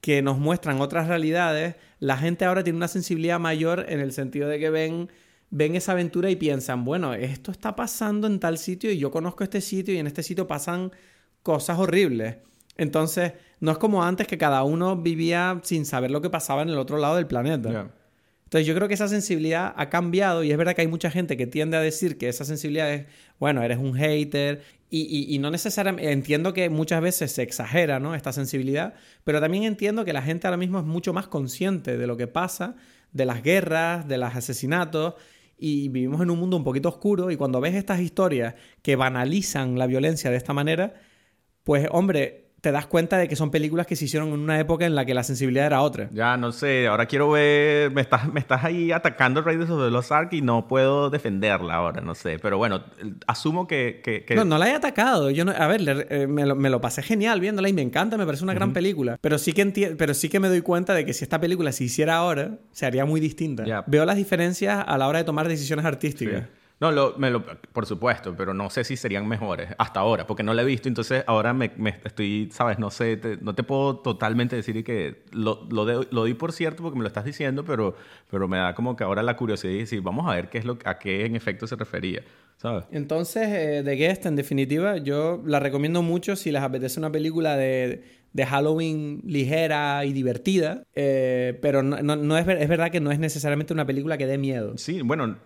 [0.00, 4.48] que nos muestran otras realidades, la gente ahora tiene una sensibilidad mayor en el sentido
[4.48, 5.10] de que ven
[5.50, 9.44] ven esa aventura y piensan, bueno, esto está pasando en tal sitio y yo conozco
[9.44, 10.90] este sitio y en este sitio pasan
[11.44, 12.38] cosas horribles.
[12.76, 16.70] Entonces, no es como antes que cada uno vivía sin saber lo que pasaba en
[16.70, 17.92] el otro lado del planeta.
[18.56, 21.36] Entonces yo creo que esa sensibilidad ha cambiado y es verdad que hay mucha gente
[21.36, 23.04] que tiende a decir que esa sensibilidad es,
[23.38, 28.14] bueno, eres un hater y, no necesariamente, entiendo que muchas veces se exagera, ¿no?
[28.14, 28.94] Esta sensibilidad,
[29.24, 32.28] pero también entiendo que la gente ahora mismo es mucho más consciente de lo que
[32.28, 32.76] pasa,
[33.12, 35.16] de las guerras, de los asesinatos
[35.58, 39.78] y vivimos en un mundo un poquito oscuro y cuando ves estas historias que banalizan
[39.78, 40.94] la violencia de esta manera,
[41.62, 44.86] pues hombre, te das cuenta de que son películas que se hicieron en una época
[44.86, 46.08] en la que la sensibilidad era otra.
[46.12, 49.90] Ya, no sé, ahora quiero ver, me estás, me estás ahí atacando Raiders of the
[49.90, 52.82] Lost Ark y no puedo defenderla ahora, no sé, pero bueno,
[53.26, 54.00] asumo que...
[54.02, 57.40] que, No, no la he atacado, yo no, a ver, eh, me, lo, pasé genial
[57.40, 59.66] viéndola y me encanta, me parece una gran película, pero sí, que
[59.98, 62.86] pero sí que me doy cuenta de que si esta película se hiciera ahora, se
[62.86, 63.84] haría muy distinta.
[63.86, 66.44] Veo las diferencias a la hora de tomar decisiones artísticas.
[66.78, 70.42] No, lo, me lo, por supuesto, pero no sé si serían mejores hasta ahora, porque
[70.42, 73.96] no la he visto, entonces ahora me, me estoy, sabes, no sé, no te puedo
[73.96, 77.96] totalmente decir que lo, lo, lo, di por cierto porque me lo estás diciendo, pero,
[78.30, 80.66] pero me da como que ahora la curiosidad y decir, vamos a ver qué es
[80.66, 82.22] lo, a qué en efecto se refería,
[82.58, 82.84] ¿sabes?
[82.90, 87.56] Entonces, eh, The Guest, en definitiva, yo la recomiendo mucho si les apetece una película
[87.56, 88.04] de
[88.36, 93.18] de Halloween ligera y divertida, eh, pero no, no, es, es, verdad que no es
[93.18, 94.76] necesariamente una película que dé miedo.
[94.76, 95.38] Sí, bueno,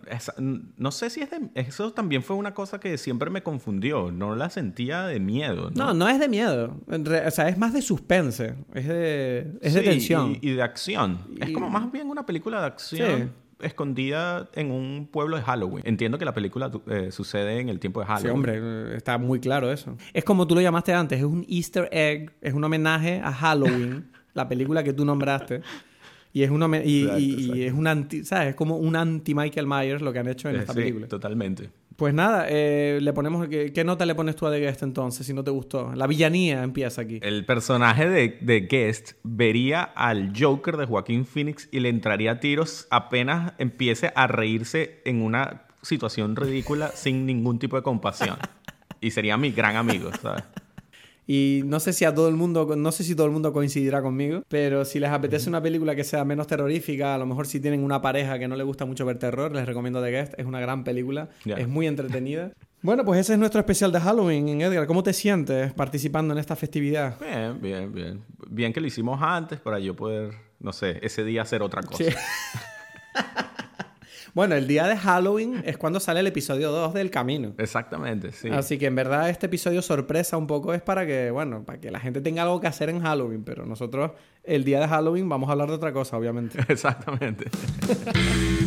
[0.77, 1.51] no sé si es de...
[1.55, 5.71] Eso también fue una cosa que siempre me confundió, no la sentía de miedo.
[5.73, 9.83] No, no, es de miedo, o sea, es más de suspense, es de, es de
[9.83, 10.37] tensión.
[10.41, 11.21] Y, de acción.
[11.41, 13.33] Es como más bien una película de acción
[13.63, 15.83] escondida en un pueblo de Halloween.
[15.87, 18.27] Entiendo que la película eh, sucede en el tiempo de Halloween.
[18.27, 19.97] Sí, hombre, está muy claro eso.
[20.13, 24.11] Es como tú lo llamaste antes, es un Easter egg, es un homenaje a Halloween,
[24.35, 25.63] la película que tú nombraste.
[26.33, 28.51] Y es, un y, es un anti, ¿sabes?
[28.51, 31.09] Es como un anti Michael Myers lo que han hecho en eh, esta película.
[31.09, 31.71] Totalmente.
[31.97, 33.49] Pues nada, eh, le ponemos.
[33.49, 35.93] ¿qué, nota le pones tú a The Guest entonces, si no te gustó?
[35.95, 37.19] La villanía empieza aquí.
[37.21, 42.41] El personaje de, de Guest vería al Joker de Joaquín Phoenix y le entraría a
[42.41, 48.37] tiros apenas empiece a reírse en una situación ridícula sin ningún tipo de compasión.
[49.01, 50.45] y sería mi gran amigo, ¿sabes?
[51.33, 54.03] Y no sé si a todo el mundo, no sé si todo el mundo coincidirá
[54.03, 57.61] conmigo, pero si les apetece una película que sea menos terrorífica, a lo mejor si
[57.61, 60.45] tienen una pareja que no le gusta mucho ver terror, les recomiendo The Guest, es
[60.45, 62.51] una gran película, es muy entretenida.
[62.83, 64.87] Bueno, pues ese es nuestro especial de Halloween, Edgar.
[64.87, 67.21] ¿Cómo te sientes participando en esta festividad?
[67.21, 68.23] Bien, bien, bien.
[68.49, 72.03] Bien que lo hicimos antes para yo poder, no sé, ese día hacer otra cosa.
[72.03, 72.11] Sí.
[74.35, 77.53] Bueno, el día de Halloween es cuando sale el episodio 2 del Camino.
[77.59, 78.49] Exactamente, sí.
[78.49, 81.91] Así que en verdad este episodio sorpresa un poco es para que, bueno, para que
[81.91, 84.13] la gente tenga algo que hacer en Halloween, pero nosotros
[84.45, 86.59] el día de Halloween vamos a hablar de otra cosa, obviamente.
[86.69, 87.51] Exactamente.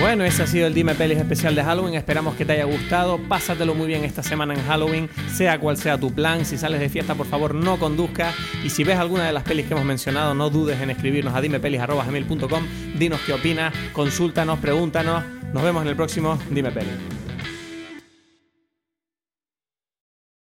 [0.00, 1.94] Bueno, ese ha sido el Dime Pelis especial de Halloween.
[1.94, 3.18] Esperamos que te haya gustado.
[3.18, 6.44] Pásatelo muy bien esta semana en Halloween, sea cual sea tu plan.
[6.44, 8.32] Si sales de fiesta, por favor, no conduzcas.
[8.64, 11.40] Y si ves alguna de las pelis que hemos mencionado, no dudes en escribirnos a
[11.40, 12.66] dimepelis.com.
[12.96, 15.24] Dinos qué opinas, consúltanos, pregúntanos.
[15.52, 17.27] Nos vemos en el próximo Dime Pelis.